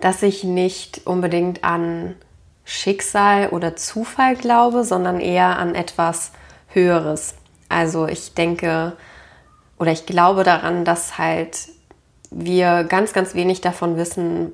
dass 0.00 0.24
ich 0.24 0.42
nicht 0.42 1.02
unbedingt 1.06 1.62
an 1.62 2.16
Schicksal 2.64 3.50
oder 3.50 3.76
Zufall 3.76 4.34
glaube, 4.34 4.82
sondern 4.82 5.20
eher 5.20 5.56
an 5.56 5.76
etwas 5.76 6.32
Höheres. 6.66 7.36
Also, 7.68 8.08
ich 8.08 8.34
denke, 8.34 8.96
oder 9.80 9.92
ich 9.92 10.04
glaube 10.04 10.44
daran, 10.44 10.84
dass 10.84 11.16
halt 11.16 11.70
wir 12.30 12.84
ganz, 12.84 13.14
ganz 13.14 13.34
wenig 13.34 13.62
davon 13.62 13.96
wissen, 13.96 14.52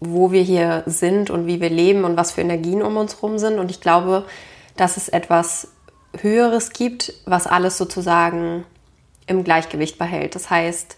wo 0.00 0.32
wir 0.32 0.42
hier 0.42 0.82
sind 0.84 1.30
und 1.30 1.46
wie 1.46 1.60
wir 1.60 1.70
leben 1.70 2.02
und 2.02 2.16
was 2.16 2.32
für 2.32 2.40
Energien 2.40 2.82
um 2.82 2.96
uns 2.96 3.14
herum 3.14 3.38
sind. 3.38 3.60
Und 3.60 3.70
ich 3.70 3.80
glaube, 3.80 4.26
dass 4.76 4.96
es 4.96 5.08
etwas 5.08 5.68
Höheres 6.20 6.70
gibt, 6.70 7.14
was 7.24 7.46
alles 7.46 7.78
sozusagen 7.78 8.64
im 9.28 9.44
Gleichgewicht 9.44 9.96
behält. 9.96 10.34
Das 10.34 10.50
heißt, 10.50 10.96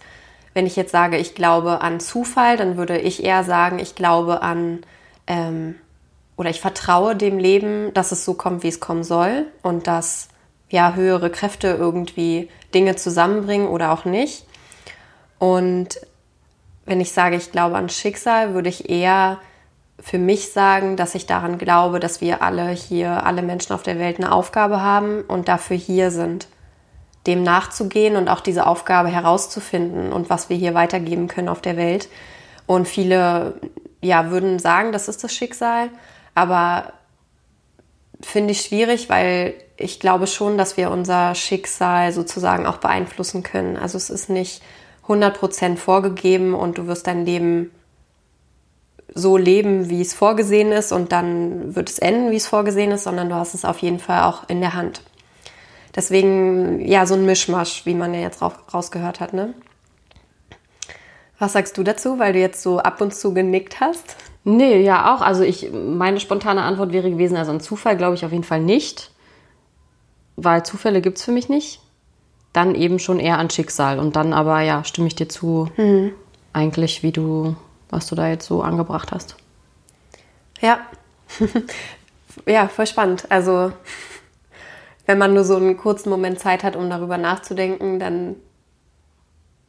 wenn 0.55 0.65
ich 0.65 0.75
jetzt 0.75 0.91
sage, 0.91 1.17
ich 1.17 1.35
glaube 1.35 1.81
an 1.81 1.99
Zufall, 1.99 2.57
dann 2.57 2.77
würde 2.77 2.97
ich 2.97 3.23
eher 3.23 3.43
sagen, 3.43 3.77
ich 3.77 3.93
glaube 3.93 4.41
an 4.41 4.79
ähm, 5.27 5.75
oder 6.35 6.49
ich 6.49 6.61
vertraue 6.61 7.15
dem 7.15 7.37
Leben, 7.37 7.93
dass 7.93 8.11
es 8.11 8.25
so 8.25 8.33
kommt, 8.33 8.63
wie 8.63 8.69
es 8.69 8.79
kommen 8.79 9.03
soll 9.03 9.45
und 9.61 9.85
dass 9.85 10.29
ja 10.71 10.93
höhere 10.95 11.29
Kräfte 11.29 11.67
irgendwie 11.67 12.49
Dinge 12.73 12.95
zusammenbringen 12.95 13.67
oder 13.67 13.91
auch 13.91 14.05
nicht. 14.05 14.45
Und 15.39 15.99
wenn 16.85 17.01
ich 17.01 17.11
sage, 17.11 17.35
ich 17.35 17.51
glaube 17.51 17.77
an 17.77 17.89
Schicksal, 17.89 18.53
würde 18.53 18.69
ich 18.69 18.89
eher 18.89 19.39
für 19.99 20.17
mich 20.17 20.51
sagen, 20.51 20.97
dass 20.97 21.13
ich 21.13 21.27
daran 21.27 21.57
glaube, 21.57 21.99
dass 21.99 22.21
wir 22.21 22.41
alle 22.41 22.69
hier, 22.69 23.25
alle 23.25 23.43
Menschen 23.43 23.73
auf 23.73 23.83
der 23.83 23.99
Welt 23.99 24.17
eine 24.17 24.31
Aufgabe 24.31 24.81
haben 24.81 25.21
und 25.21 25.47
dafür 25.47 25.77
hier 25.77 26.11
sind. 26.11 26.47
dem 27.27 27.43
nachzugehen 27.43 28.15
und 28.15 28.29
auch 28.29 28.39
diese 28.39 28.65
Aufgabe 28.65 29.09
herauszufinden 29.09 30.11
und 30.11 30.31
was 30.31 30.49
wir 30.49 30.57
hier 30.57 30.73
weitergeben 30.73 31.27
können 31.27 31.49
auf 31.49 31.61
der 31.61 31.77
Welt. 31.77 32.09
Und 32.65 32.87
viele 32.87 33.61
ja, 34.01 34.31
würden 34.31 34.57
sagen, 34.59 34.91
das 34.91 35.07
ist 35.07 35.23
das 35.23 35.33
Schicksal, 35.33 35.89
aber 36.33 36.93
finde 38.21 38.51
ich 38.51 38.61
schwierig, 38.61 39.09
weil 39.09 39.53
ich 39.81 39.99
glaube 39.99 40.27
schon, 40.27 40.57
dass 40.57 40.77
wir 40.77 40.91
unser 40.91 41.35
Schicksal 41.35 42.11
sozusagen 42.11 42.65
auch 42.65 42.77
beeinflussen 42.77 43.43
können. 43.43 43.77
Also 43.77 43.97
es 43.97 44.09
ist 44.09 44.29
nicht 44.29 44.61
100% 45.07 45.77
vorgegeben 45.77 46.53
und 46.53 46.77
du 46.77 46.87
wirst 46.87 47.07
dein 47.07 47.25
Leben 47.25 47.71
so 49.13 49.35
leben, 49.35 49.89
wie 49.89 50.01
es 50.01 50.13
vorgesehen 50.13 50.71
ist 50.71 50.91
und 50.91 51.11
dann 51.11 51.75
wird 51.75 51.89
es 51.89 51.99
enden, 51.99 52.31
wie 52.31 52.37
es 52.37 52.47
vorgesehen 52.47 52.91
ist, 52.91 53.03
sondern 53.03 53.29
du 53.29 53.35
hast 53.35 53.53
es 53.53 53.65
auf 53.65 53.79
jeden 53.79 53.99
Fall 53.99 54.23
auch 54.23 54.47
in 54.47 54.61
der 54.61 54.73
Hand. 54.73 55.01
Deswegen, 55.95 56.79
ja, 56.85 57.05
so 57.05 57.15
ein 57.15 57.25
Mischmasch, 57.25 57.85
wie 57.85 57.93
man 57.93 58.13
ja 58.13 58.21
jetzt 58.21 58.41
rausgehört 58.41 59.19
hat, 59.19 59.33
ne? 59.33 59.53
Was 61.37 61.53
sagst 61.53 61.77
du 61.77 61.83
dazu, 61.83 62.19
weil 62.19 62.33
du 62.33 62.39
jetzt 62.39 62.61
so 62.61 62.79
ab 62.79 63.01
und 63.01 63.13
zu 63.13 63.33
genickt 63.33 63.81
hast? 63.81 64.15
Nee, 64.43 64.81
ja 64.81 65.13
auch. 65.13 65.21
Also 65.21 65.43
ich, 65.43 65.71
meine 65.71 66.19
spontane 66.19 66.61
Antwort 66.61 66.93
wäre 66.93 67.09
gewesen, 67.09 67.35
also 67.35 67.51
ein 67.51 67.59
Zufall 67.59 67.97
glaube 67.97 68.15
ich 68.15 68.23
auf 68.23 68.31
jeden 68.31 68.43
Fall 68.43 68.61
nicht. 68.61 69.10
Weil 70.43 70.63
Zufälle 70.63 71.01
gibt 71.01 71.17
es 71.17 71.23
für 71.23 71.31
mich 71.31 71.49
nicht. 71.49 71.81
Dann 72.53 72.75
eben 72.75 72.99
schon 72.99 73.19
eher 73.19 73.37
an 73.37 73.49
Schicksal. 73.49 73.99
Und 73.99 74.15
dann 74.15 74.33
aber, 74.33 74.61
ja, 74.61 74.83
stimme 74.83 75.07
ich 75.07 75.15
dir 75.15 75.29
zu, 75.29 75.69
mhm. 75.77 76.13
eigentlich, 76.53 77.03
wie 77.03 77.11
du, 77.11 77.55
was 77.89 78.07
du 78.07 78.15
da 78.15 78.27
jetzt 78.27 78.45
so 78.45 78.61
angebracht 78.61 79.11
hast. 79.11 79.35
Ja. 80.59 80.79
ja, 82.45 82.67
voll 82.67 82.87
spannend. 82.87 83.25
Also, 83.29 83.71
wenn 85.05 85.17
man 85.17 85.33
nur 85.33 85.43
so 85.43 85.55
einen 85.55 85.77
kurzen 85.77 86.09
Moment 86.09 86.39
Zeit 86.39 86.63
hat, 86.63 86.75
um 86.75 86.89
darüber 86.89 87.17
nachzudenken, 87.17 87.99
dann 87.99 88.35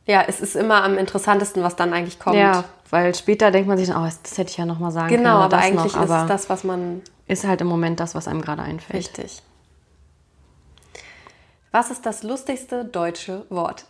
ja, 0.06 0.24
es 0.26 0.40
ist 0.40 0.56
immer 0.56 0.82
am 0.82 0.98
interessantesten, 0.98 1.62
was 1.62 1.76
dann 1.76 1.92
eigentlich 1.92 2.18
kommt. 2.18 2.36
Ja, 2.36 2.64
weil 2.90 3.14
später 3.14 3.50
denkt 3.50 3.68
man 3.68 3.78
sich, 3.78 3.90
oh, 3.90 4.08
das 4.22 4.36
hätte 4.36 4.50
ich 4.50 4.56
ja 4.56 4.66
noch 4.66 4.78
mal 4.78 4.90
sagen 4.90 5.08
genau, 5.08 5.22
können. 5.22 5.34
Genau, 5.34 5.44
aber 5.44 5.58
eigentlich 5.58 5.94
noch, 5.94 6.02
aber 6.02 6.16
ist 6.16 6.22
es 6.22 6.28
das, 6.28 6.50
was 6.50 6.64
man... 6.64 7.02
Ist 7.28 7.46
halt 7.46 7.60
im 7.60 7.68
Moment 7.68 8.00
das, 8.00 8.14
was 8.14 8.26
einem 8.26 8.42
gerade 8.42 8.62
einfällt. 8.62 8.98
Richtig. 8.98 9.42
Was 11.72 11.90
ist 11.90 12.04
das 12.04 12.22
lustigste 12.22 12.84
deutsche 12.84 13.46
Wort? 13.48 13.86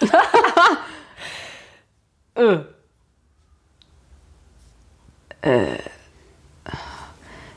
äh. 2.34 2.58
Äh. 5.42 5.78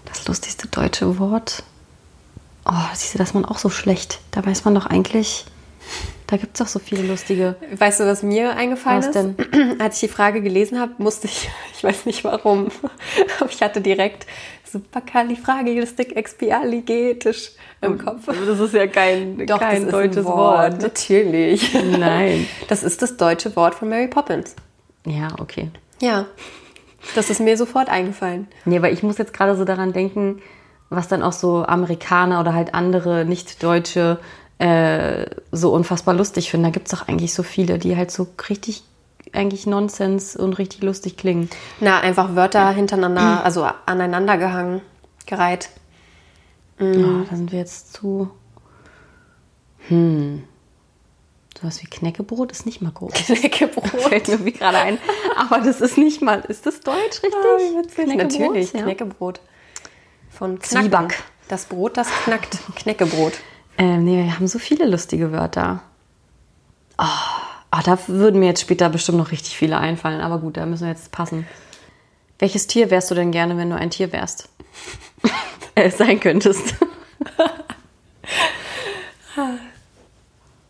Das 0.05 0.27
lustigste 0.27 0.67
deutsche 0.67 1.17
Wort? 1.17 1.63
Oh, 2.65 2.73
siehst 2.93 3.15
du, 3.15 3.17
das 3.17 3.29
ist 3.29 3.33
man 3.33 3.45
auch 3.45 3.57
so 3.57 3.71
schlecht. 3.71 4.19
Da 4.31 4.45
weiß 4.45 4.65
man 4.65 4.75
doch 4.75 4.85
eigentlich... 4.85 5.45
Da 6.27 6.37
gibt 6.37 6.55
es 6.55 6.59
doch 6.59 6.67
so 6.67 6.79
viele 6.79 7.03
lustige. 7.03 7.55
Weißt 7.71 7.99
du, 7.99 8.05
was 8.05 8.23
mir 8.23 8.55
eingefallen 8.55 8.99
was 8.99 9.07
ist? 9.07 9.15
Denn? 9.15 9.35
Als 9.79 9.95
ich 9.95 10.09
die 10.09 10.15
Frage 10.15 10.41
gelesen 10.41 10.79
habe, 10.79 10.93
musste 10.97 11.27
ich, 11.27 11.49
ich 11.75 11.83
weiß 11.83 12.05
nicht 12.05 12.23
warum, 12.23 12.71
aber 13.39 13.49
ich 13.49 13.61
hatte 13.61 13.81
direkt 13.81 14.25
superkalifragilistikexpialigetisch 14.75 17.51
im 17.81 17.97
Kopf. 17.97 18.25
Das 18.25 18.59
ist 18.59 18.73
ja 18.73 18.87
kein, 18.87 19.45
Doch, 19.45 19.59
kein 19.59 19.89
deutsches 19.89 20.25
Wort. 20.25 20.73
Wort. 20.73 20.81
Natürlich. 20.81 21.73
Nein. 21.97 22.45
Das 22.67 22.83
ist 22.83 23.01
das 23.01 23.15
deutsche 23.17 23.55
Wort 23.55 23.75
von 23.75 23.87
Mary 23.89 24.07
Poppins. 24.07 24.55
Ja, 25.05 25.29
okay. 25.39 25.69
Ja. 26.01 26.25
Das 27.15 27.29
ist 27.29 27.39
mir 27.39 27.55
sofort 27.55 27.87
eingefallen. 27.89 28.47
Nee, 28.65 28.81
weil 28.81 28.93
ich 28.93 29.03
muss 29.03 29.17
jetzt 29.17 29.33
gerade 29.33 29.55
so 29.55 29.63
daran 29.63 29.93
denken, 29.93 30.41
was 30.89 31.07
dann 31.07 31.23
auch 31.23 31.33
so 31.33 31.65
Amerikaner 31.65 32.41
oder 32.41 32.53
halt 32.53 32.73
andere 32.73 33.23
nicht-deutsche 33.25 34.19
äh, 34.57 35.27
so 35.51 35.71
unfassbar 35.71 36.15
lustig 36.15 36.49
finden. 36.49 36.65
Da 36.65 36.71
gibt 36.71 36.87
es 36.87 36.99
doch 36.99 37.07
eigentlich 37.07 37.33
so 37.33 37.43
viele, 37.43 37.77
die 37.77 37.95
halt 37.95 38.11
so 38.11 38.27
richtig 38.49 38.83
eigentlich 39.35 39.67
Nonsens 39.67 40.35
und 40.35 40.53
richtig 40.53 40.81
lustig 40.83 41.17
klingen. 41.17 41.49
Na, 41.79 41.99
einfach 41.99 42.35
Wörter 42.35 42.71
hintereinander, 42.71 43.43
also 43.43 43.67
aneinander 43.85 44.37
gehangen, 44.37 44.81
gereiht. 45.25 45.69
Mhm. 46.79 47.21
Oh, 47.21 47.25
da 47.29 47.35
sind 47.35 47.51
wir 47.51 47.59
jetzt 47.59 47.93
zu. 47.93 48.29
Hm. 49.87 50.43
Sowas 51.59 51.81
wie 51.81 51.87
Knäckebrot 51.87 52.51
ist 52.51 52.65
nicht 52.65 52.81
mal 52.81 52.91
groß. 52.91 53.13
Knäckebrot. 53.27 53.87
Fällt 54.01 54.27
mir 54.27 54.43
wie 54.43 54.51
gerade 54.51 54.77
ein. 54.77 54.97
Aber 55.37 55.59
das 55.59 55.79
ist 55.79 55.97
nicht 55.97 56.21
mal. 56.21 56.39
Ist 56.41 56.65
das 56.65 56.81
deutsch 56.81 57.23
richtig? 57.23 57.33
Oh, 57.33 57.81
Knäckebrot? 57.81 58.17
Natürlich, 58.17 58.73
ja. 58.73 58.83
Knäckebrot. 58.83 59.39
Von 60.29 60.59
Knacken. 60.59 60.91
Zwieback. 60.91 61.23
Das 61.47 61.65
Brot, 61.65 61.97
das 61.97 62.09
knackt. 62.23 62.57
Knäckebrot. 62.75 63.33
Ähm, 63.77 64.03
nee, 64.03 64.23
wir 64.23 64.35
haben 64.35 64.47
so 64.47 64.59
viele 64.59 64.85
lustige 64.85 65.31
Wörter. 65.31 65.81
Oh, 66.97 67.03
oh, 67.75 67.81
da 67.83 67.97
würden 68.07 68.39
mir 68.39 68.47
jetzt 68.47 68.61
später 68.61 68.89
bestimmt 68.89 69.17
noch 69.17 69.31
richtig 69.31 69.57
viele 69.57 69.77
einfallen. 69.77 70.21
Aber 70.21 70.39
gut, 70.39 70.57
da 70.57 70.65
müssen 70.65 70.83
wir 70.83 70.91
jetzt 70.91 71.11
passen. 71.11 71.47
Welches 72.39 72.67
Tier 72.67 72.91
wärst 72.91 73.11
du 73.11 73.15
denn 73.15 73.31
gerne, 73.31 73.57
wenn 73.57 73.69
du 73.69 73.75
ein 73.75 73.89
Tier 73.89 74.11
wärst? 74.11 74.49
äh, 75.75 75.89
sein 75.89 76.19
könntest. 76.19 76.75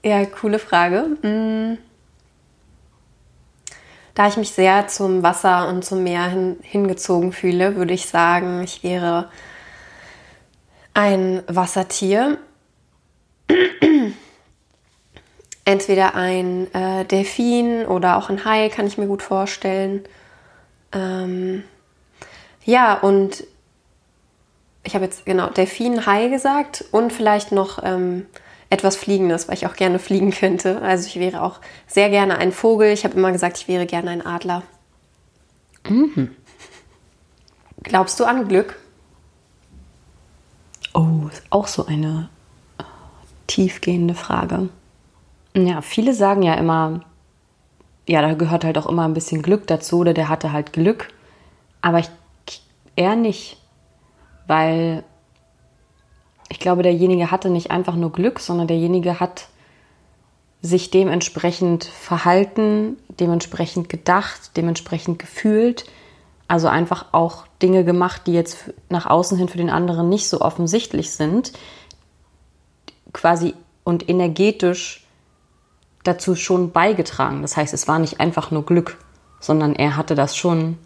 ja, 0.04 0.26
coole 0.26 0.60
Frage. 0.60 1.18
Hm. 1.22 1.78
Da 4.14 4.28
ich 4.28 4.38
mich 4.38 4.52
sehr 4.52 4.88
zum 4.88 5.24
Wasser 5.24 5.68
und 5.68 5.84
zum 5.84 6.04
Meer 6.04 6.28
hin, 6.28 6.58
hingezogen 6.62 7.34
fühle, 7.34 7.76
würde 7.76 7.94
ich 7.94 8.06
sagen, 8.06 8.64
ich 8.64 8.82
wäre 8.82 9.30
ein 10.94 11.44
Wassertier. 11.48 12.38
Entweder 15.66 16.14
ein 16.16 16.74
äh, 16.74 17.06
Delfin 17.06 17.86
oder 17.86 18.18
auch 18.18 18.30
ein 18.30 18.46
Hai 18.46 18.70
kann 18.70 18.86
ich 18.86 18.98
mir 18.98 19.08
gut 19.08 19.24
vorstellen. 19.24 20.04
Ähm, 20.92 21.64
ja, 22.64 22.94
und 22.94 23.44
ich 24.84 24.94
habe 24.94 25.06
jetzt 25.06 25.26
genau 25.26 25.50
Delfin, 25.50 26.06
Hai 26.06 26.30
gesagt 26.30 26.86
und 26.92 27.12
vielleicht 27.12 27.52
noch 27.52 27.84
ähm, 27.84 28.28
etwas 28.70 28.96
Fliegendes, 28.96 29.48
weil 29.48 29.56
ich 29.56 29.66
auch 29.66 29.76
gerne 29.76 30.00
fliegen 30.00 30.32
könnte. 30.32 30.82
Also 30.82 31.08
ich 31.08 31.20
wäre 31.20 31.42
auch 31.42 31.60
sehr 31.88 32.10
gerne 32.10 32.38
ein 32.38 32.52
Vogel. 32.52 32.92
Ich 32.92 33.04
habe 33.04 33.16
immer 33.16 33.32
gesagt, 33.32 33.58
ich 33.58 33.68
wäre 33.68 33.86
gerne 33.86 34.12
ein 34.12 34.26
Adler. 34.26 34.64
Mhm. 35.88 36.36
Glaubst 37.84 38.20
du 38.20 38.26
an 38.26 38.48
Glück? 38.48 38.80
Oh, 40.94 41.28
ist 41.32 41.44
auch 41.50 41.68
so 41.68 41.86
eine 41.86 42.30
tiefgehende 43.48 44.16
Frage. 44.16 44.70
Ja, 45.56 45.82
viele 45.82 46.14
sagen 46.14 46.44
ja 46.44 46.56
immer, 46.56 47.02
ja, 48.08 48.22
da 48.22 48.34
gehört 48.34 48.66
halt 48.66 48.78
auch 48.78 48.88
immer 48.88 49.06
ein 49.06 49.14
bisschen 49.14 49.42
Glück 49.42 49.68
dazu 49.68 50.00
oder 50.00 50.14
der 50.14 50.28
hatte 50.28 50.52
halt 50.52 50.74
Glück. 50.74 51.14
Aber 51.82 52.00
ich 52.00 52.10
eher 52.96 53.16
nicht, 53.16 53.58
weil 54.48 55.04
ich 56.50 56.60
glaube, 56.60 56.84
derjenige 56.84 57.32
hatte 57.32 57.50
nicht 57.50 57.72
einfach 57.72 57.96
nur 57.96 58.12
Glück, 58.12 58.40
sondern 58.40 58.68
derjenige 58.68 59.20
hat 59.20 59.48
sich 60.62 60.92
dementsprechend 60.92 61.86
verhalten, 61.86 62.98
dementsprechend 63.20 63.88
gedacht, 63.88 64.52
dementsprechend 64.58 65.20
gefühlt. 65.20 65.86
Also 66.48 66.68
einfach 66.68 67.14
auch 67.14 67.48
Dinge 67.62 67.84
gemacht, 67.84 68.24
die 68.28 68.34
jetzt 68.34 68.74
nach 68.90 69.06
außen 69.06 69.38
hin 69.38 69.48
für 69.48 69.58
den 69.58 69.70
anderen 69.70 70.10
nicht 70.10 70.28
so 70.28 70.42
offensichtlich 70.42 71.12
sind, 71.12 71.54
quasi 73.14 73.54
und 73.84 74.10
energetisch 74.10 75.05
dazu 76.08 76.36
schon 76.36 76.72
beigetragen. 76.72 77.42
Das 77.42 77.58
heißt, 77.58 77.74
es 77.74 77.88
war 77.88 78.00
nicht 78.00 78.20
einfach 78.20 78.52
nur 78.52 78.66
Glück, 78.66 78.98
sondern 79.40 79.76
er 79.76 79.98
hatte 79.98 80.16
das 80.16 80.38
schon 80.38 80.78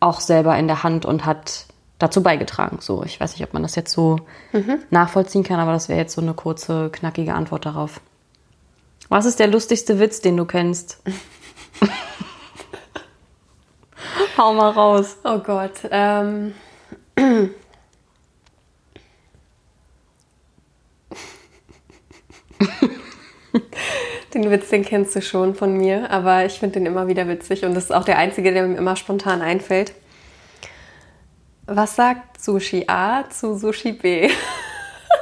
auch 0.00 0.20
selber 0.20 0.56
in 0.58 0.66
der 0.66 0.82
Hand 0.82 1.06
und 1.06 1.24
hat 1.24 1.66
dazu 1.98 2.22
beigetragen. 2.22 2.78
So, 2.80 3.02
ich 3.04 3.18
weiß 3.18 3.32
nicht, 3.32 3.44
ob 3.44 3.54
man 3.54 3.62
das 3.62 3.74
jetzt 3.74 3.92
so 3.92 4.20
mhm. 4.52 4.80
nachvollziehen 4.90 5.42
kann, 5.42 5.60
aber 5.60 5.72
das 5.72 5.88
wäre 5.88 5.98
jetzt 5.98 6.14
so 6.14 6.20
eine 6.20 6.34
kurze, 6.34 6.90
knackige 6.90 7.34
Antwort 7.34 7.64
darauf. 7.64 8.00
Was 9.08 9.24
ist 9.24 9.38
der 9.38 9.46
lustigste 9.46 9.98
Witz, 9.98 10.20
den 10.20 10.36
du 10.36 10.44
kennst? 10.44 11.00
Hau 14.36 14.52
mal 14.52 14.70
raus. 14.70 15.16
Oh 15.24 15.38
Gott. 15.38 15.80
Ähm. 15.90 16.54
den 24.34 24.50
Witz, 24.50 24.70
den 24.70 24.84
kennst 24.84 25.16
du 25.16 25.22
schon 25.22 25.54
von 25.54 25.76
mir, 25.76 26.10
aber 26.10 26.44
ich 26.44 26.58
finde 26.58 26.78
den 26.78 26.86
immer 26.86 27.08
wieder 27.08 27.28
witzig 27.28 27.64
und 27.64 27.74
das 27.74 27.84
ist 27.84 27.92
auch 27.92 28.04
der 28.04 28.18
einzige, 28.18 28.52
der 28.52 28.66
mir 28.66 28.76
immer 28.76 28.96
spontan 28.96 29.42
einfällt. 29.42 29.92
Was 31.66 31.96
sagt 31.96 32.40
Sushi 32.40 32.84
A 32.86 33.28
zu 33.28 33.56
Sushi 33.56 33.92
B? 33.92 34.30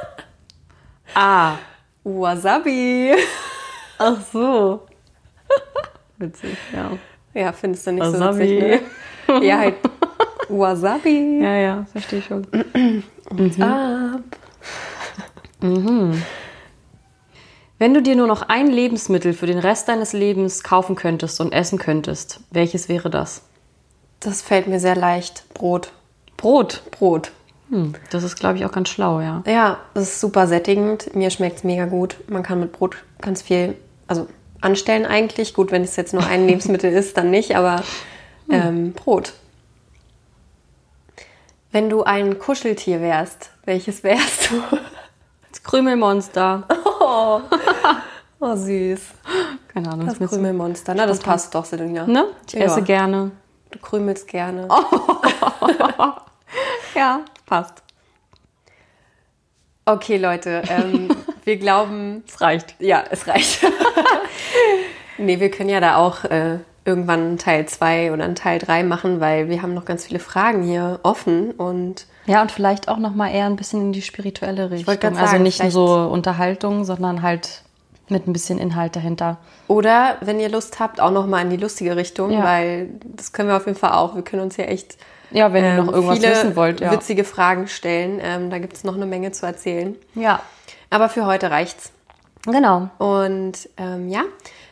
A. 1.15 1.57
Wasabi. 2.03 3.13
Ach 3.97 4.21
so. 4.31 4.85
Witzig, 6.17 6.57
ja. 6.73 6.91
Ja, 7.33 7.51
findest 7.51 7.87
du 7.87 7.93
nicht 7.93 8.05
Wasabi. 8.05 8.33
so 8.33 8.39
witzig, 8.39 8.81
ne? 9.27 9.45
Ja, 9.45 9.57
halt 9.57 9.75
Wasabi. 10.49 11.41
Ja, 11.41 11.55
ja, 11.55 11.85
verstehe 11.91 12.19
ich 12.19 12.25
schon. 12.25 12.45
Und 13.31 13.57
mhm. 13.57 13.63
ab. 13.63 14.21
Mhm. 15.61 16.21
Wenn 17.77 17.93
du 17.93 18.01
dir 18.01 18.15
nur 18.15 18.27
noch 18.27 18.43
ein 18.43 18.67
Lebensmittel 18.67 19.33
für 19.33 19.47
den 19.47 19.59
Rest 19.59 19.89
deines 19.89 20.13
Lebens 20.13 20.63
kaufen 20.63 20.95
könntest 20.95 21.41
und 21.41 21.51
essen 21.51 21.77
könntest, 21.77 22.39
welches 22.51 22.87
wäre 22.87 23.09
das? 23.09 23.41
Das 24.21 24.41
fällt 24.41 24.67
mir 24.67 24.79
sehr 24.79 24.95
leicht. 24.95 25.43
Brot. 25.53 25.91
Brot. 26.37 26.83
Brot. 26.91 27.31
Hm, 27.69 27.93
das 28.11 28.23
ist, 28.23 28.37
glaube 28.37 28.57
ich, 28.57 28.65
auch 28.65 28.71
ganz 28.71 28.89
schlau, 28.89 29.19
ja. 29.19 29.43
Ja, 29.45 29.79
das 29.93 30.03
ist 30.03 30.21
super 30.21 30.47
sättigend. 30.47 31.13
Mir 31.15 31.29
schmeckt 31.31 31.57
es 31.57 31.63
mega 31.65 31.85
gut. 31.85 32.15
Man 32.27 32.43
kann 32.43 32.61
mit 32.61 32.71
Brot 32.71 32.95
ganz 33.21 33.41
viel, 33.41 33.75
also 34.07 34.27
anstellen 34.61 35.05
eigentlich. 35.05 35.53
Gut, 35.53 35.71
wenn 35.71 35.83
es 35.83 35.97
jetzt 35.97 36.13
nur 36.13 36.25
ein 36.25 36.47
Lebensmittel 36.47 36.93
ist, 36.93 37.17
dann 37.17 37.29
nicht, 37.29 37.57
aber 37.57 37.83
ähm, 38.49 38.93
Brot. 38.93 39.33
Wenn 41.73 41.89
du 41.89 42.03
ein 42.03 42.39
Kuscheltier 42.39 43.01
wärst, 43.01 43.49
welches 43.65 44.01
wärst 44.03 44.49
du? 44.49 44.61
Das 45.49 45.61
Krümelmonster. 45.63 46.67
Oh, 47.07 47.41
oh 48.39 48.55
süß. 48.55 48.99
Keine 49.71 49.91
Ahnung. 49.91 50.07
Das 50.07 50.17
Krümelmonster. 50.29 50.95
Na, 50.95 51.05
das 51.05 51.19
passt 51.19 51.53
doch, 51.53 51.63
Selina. 51.65 52.07
Ne? 52.07 52.25
Ich 52.47 52.53
Ja. 52.53 52.61
esse 52.61 52.81
gerne. 52.81 53.31
Du 53.71 53.79
krümelst 53.79 54.27
gerne. 54.27 54.67
Ja, 56.95 57.25
passt. 57.45 57.83
Okay, 59.83 60.15
Leute, 60.17 60.61
ähm, 60.69 61.09
wir 61.43 61.57
glauben, 61.57 62.23
Es 62.25 62.39
reicht. 62.39 62.75
ja, 62.79 63.03
es 63.09 63.27
reicht. 63.27 63.59
nee, 65.17 65.37
wir 65.39 65.51
können 65.51 65.69
ja 65.69 65.81
da 65.81 65.97
auch 65.97 66.23
äh, 66.23 66.59
irgendwann 66.85 67.19
einen 67.21 67.37
Teil 67.37 67.65
2 67.67 68.13
oder 68.13 68.23
einen 68.23 68.35
Teil 68.35 68.59
3 68.59 68.83
machen, 68.83 69.19
weil 69.19 69.49
wir 69.49 69.61
haben 69.61 69.73
noch 69.73 69.85
ganz 69.85 70.05
viele 70.05 70.19
Fragen 70.19 70.61
hier 70.63 70.99
offen 71.03 71.51
und 71.51 72.05
Ja, 72.27 72.41
und 72.41 72.51
vielleicht 72.51 72.87
auch 72.89 72.97
noch 72.97 73.15
mal 73.15 73.29
eher 73.31 73.45
ein 73.47 73.55
bisschen 73.55 73.81
in 73.81 73.91
die 73.91 74.01
spirituelle 74.03 74.69
Richtung. 74.71 74.95
also 75.03 75.25
sagen, 75.25 75.43
nicht 75.43 75.61
nur 75.61 75.71
so 75.71 75.85
Unterhaltung, 76.11 76.83
sondern 76.85 77.21
halt 77.23 77.63
mit 78.07 78.27
ein 78.27 78.33
bisschen 78.33 78.59
Inhalt 78.59 78.95
dahinter. 78.95 79.37
oder 79.67 80.17
wenn 80.21 80.39
ihr 80.39 80.49
Lust 80.49 80.79
habt, 80.79 81.01
auch 81.01 81.09
noch 81.09 81.25
mal 81.25 81.41
in 81.41 81.49
die 81.49 81.57
lustige 81.57 81.95
Richtung, 81.95 82.29
Ja. 82.31 82.43
weil 82.43 82.89
das 83.03 83.33
können 83.33 83.49
wir 83.49 83.57
auf 83.57 83.65
jeden 83.65 83.79
Fall 83.79 83.93
auch. 83.93 84.13
Wir 84.15 84.21
können 84.21 84.43
uns 84.43 84.55
hier 84.55 84.69
echt 84.69 84.95
Ja, 85.31 85.51
wenn 85.53 85.63
ihr 85.63 85.71
ähm, 85.71 85.85
noch 85.87 85.91
irgendwas 85.91 86.21
wissen 86.21 86.55
wollt, 86.55 86.81
ja. 86.81 86.91
witzige 86.91 87.23
Fragen 87.23 87.67
stellen. 87.67 88.19
Ähm, 88.21 88.51
da 88.51 88.59
gibt 88.59 88.73
es 88.73 88.83
noch 88.83 88.93
eine 88.95 89.07
Menge 89.07 89.31
zu 89.31 89.47
erzählen. 89.47 89.95
Ja, 90.13 90.39
Aber 90.91 91.09
für 91.09 91.25
heute 91.25 91.49
reicht's. 91.49 91.91
genau. 92.45 92.89
Und 92.99 93.53
ähm, 93.77 94.07
ja, 94.09 94.21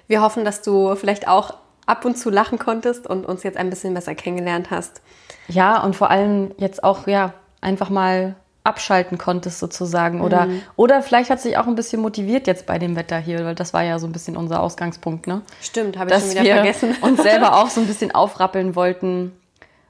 wir 0.08 0.22
hoffen, 0.22 0.46
dass 0.46 0.62
du 0.62 0.94
vielleicht 0.96 1.28
auch 1.28 1.56
ab 1.86 2.06
und 2.06 2.18
zu 2.18 2.30
lachen 2.30 2.60
konntest 2.60 3.08
und 3.08 3.26
uns 3.26 3.44
jetzt 3.44 3.58
ein 3.58 3.70
bisschen 3.70 3.94
besser 3.94 4.16
kennengelernt 4.16 4.72
hast. 4.72 5.02
Ja, 5.48 5.82
und 5.84 5.96
vor 5.96 6.10
allem 6.10 6.52
jetzt 6.58 6.84
auch, 6.84 7.08
ja, 7.08 7.34
einfach 7.62 7.90
mal 7.90 8.36
abschalten 8.64 9.18
konntest 9.18 9.60
sozusagen. 9.60 10.22
Oder, 10.22 10.48
oder 10.76 11.02
vielleicht 11.02 11.30
hat 11.30 11.42
sich 11.42 11.58
auch 11.58 11.68
ein 11.68 11.76
bisschen 11.76 12.02
motiviert 12.02 12.48
jetzt 12.48 12.66
bei 12.66 12.80
dem 12.80 12.96
Wetter 12.96 13.18
hier, 13.18 13.44
weil 13.44 13.56
das 13.56 13.74
war 13.74 13.84
ja 13.84 14.00
so 14.00 14.08
ein 14.08 14.14
bisschen 14.14 14.38
unser 14.38 14.62
Ausgangspunkt, 14.62 15.28
ne? 15.28 15.42
Stimmt, 15.62 15.98
habe 15.98 16.10
ich 16.10 16.16
schon 16.16 16.24
Dass 16.24 16.32
wieder 16.32 16.44
wir 16.44 16.56
vergessen. 16.56 16.96
uns 17.02 17.22
selber 17.22 17.58
auch 17.62 17.70
so 17.70 17.82
ein 17.82 17.88
bisschen 17.88 18.16
aufrappeln 18.16 18.76
wollten. 18.76 19.34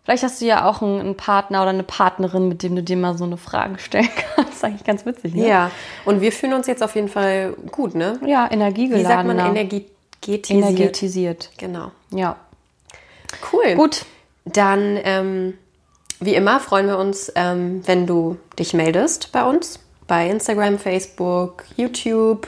Vielleicht 0.04 0.24
hast 0.24 0.42
du 0.42 0.46
ja 0.46 0.68
auch 0.68 0.82
einen, 0.82 1.16
Partner 1.16 1.62
oder 1.62 1.70
eine 1.70 1.84
Partnerin, 1.84 2.50
mit 2.50 2.62
dem 2.62 2.76
du 2.76 2.84
dir 2.84 2.98
mal 2.98 3.18
so 3.18 3.24
eine 3.24 3.38
Frage 3.38 3.80
stellen 3.80 4.10
kannst. 4.36 4.50
Das 4.50 4.56
ist 4.58 4.64
eigentlich 4.64 4.84
ganz 4.84 5.06
witzig, 5.06 5.36
ne? 5.36 5.48
Ja, 5.48 5.72
und 6.06 6.20
wir 6.22 6.32
fühlen 6.32 6.54
uns 6.54 6.68
jetzt 6.68 6.84
auf 6.84 6.96
jeden 6.96 7.10
Fall 7.10 7.54
gut, 7.72 7.96
ne? 7.96 8.20
Ja, 8.26 8.50
Wie 8.50 8.56
energiegeladen. 8.56 9.08
sagt 9.08 9.28
man 9.28 9.38
energetisiert? 10.28 10.70
Energetisiert. 10.70 11.50
Genau. 11.58 11.92
Ja. 12.12 12.38
Cool. 13.52 13.76
Gut. 13.76 14.06
Dann, 14.46 15.00
ähm, 15.04 15.58
wie 16.20 16.36
immer, 16.36 16.60
freuen 16.60 16.88
wir 16.88 16.98
uns, 16.98 17.32
ähm, 17.36 17.82
wenn 17.86 18.06
du 18.08 18.38
dich 18.60 18.74
meldest 18.74 19.32
bei 19.32 19.44
uns. 19.44 19.80
Bei 20.08 20.30
Instagram, 20.30 20.80
Facebook, 20.80 21.64
YouTube, 21.78 22.48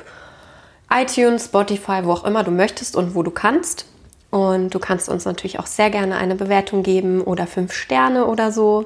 iTunes, 0.91 1.45
Spotify, 1.45 2.01
wo 2.03 2.11
auch 2.11 2.25
immer 2.25 2.43
du 2.43 2.51
möchtest 2.51 2.95
und 2.95 3.15
wo 3.15 3.23
du 3.23 3.31
kannst. 3.31 3.85
Und 4.29 4.73
du 4.73 4.79
kannst 4.79 5.07
uns 5.07 5.25
natürlich 5.25 5.59
auch 5.59 5.65
sehr 5.65 5.89
gerne 5.89 6.17
eine 6.17 6.35
Bewertung 6.35 6.83
geben 6.83 7.21
oder 7.21 7.47
fünf 7.47 7.73
Sterne 7.73 8.25
oder 8.25 8.51
so. 8.51 8.85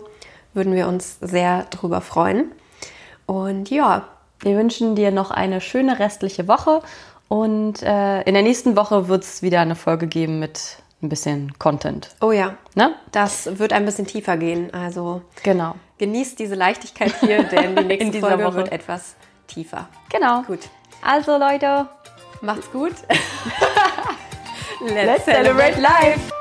Würden 0.54 0.75
wir 0.75 0.88
uns 0.88 1.17
sehr 1.21 1.65
drüber 1.71 2.02
freuen. 2.02 2.52
Und 3.25 3.69
ja, 3.69 4.08
Wir 4.41 4.56
wünschen 4.56 4.95
dir 4.95 5.12
noch 5.12 5.32
eine 5.32 5.60
schöne 5.60 5.99
restliche 5.99 6.47
Woche 6.47 6.82
und 7.29 7.81
äh, 7.83 8.21
in 8.23 8.33
der 8.33 8.43
nächsten 8.43 8.75
Woche 8.75 9.07
wird 9.07 9.23
es 9.23 9.41
wieder 9.41 9.61
eine 9.61 9.75
Folge 9.75 10.07
geben 10.07 10.39
mit 10.39 10.77
ein 11.01 11.07
bisschen 11.07 11.57
Content. 11.59 12.09
oh 12.19 12.33
ja, 12.33 12.55
Ne? 12.75 12.93
das 13.13 13.57
wird 13.57 13.71
ein 13.71 13.85
bisschen 13.85 14.05
tiefer 14.05 14.35
gehen. 14.35 14.73
Also 14.73 15.21
Genau. 15.43 15.75
genießt 15.97 16.37
diese 16.37 16.55
Leichtigkeit 16.55 17.13
hier, 17.21 17.43
denn 17.43 17.75
die 17.77 17.83
nächste 17.85 18.05
In 18.07 18.11
dieser 18.11 18.27
Folge 18.27 18.43
Woche. 18.43 18.55
wird 18.55 18.71
etwas 18.73 19.15
tiefer. 19.47 19.87
Genau. 20.09 20.41
Gut. 20.41 20.59
Also 21.01 21.37
Leute, 21.37 21.87
Macht's 22.41 22.69
gut. 22.71 22.93
let's 24.81 25.25
celebrate 25.25 25.79
life! 25.79 26.31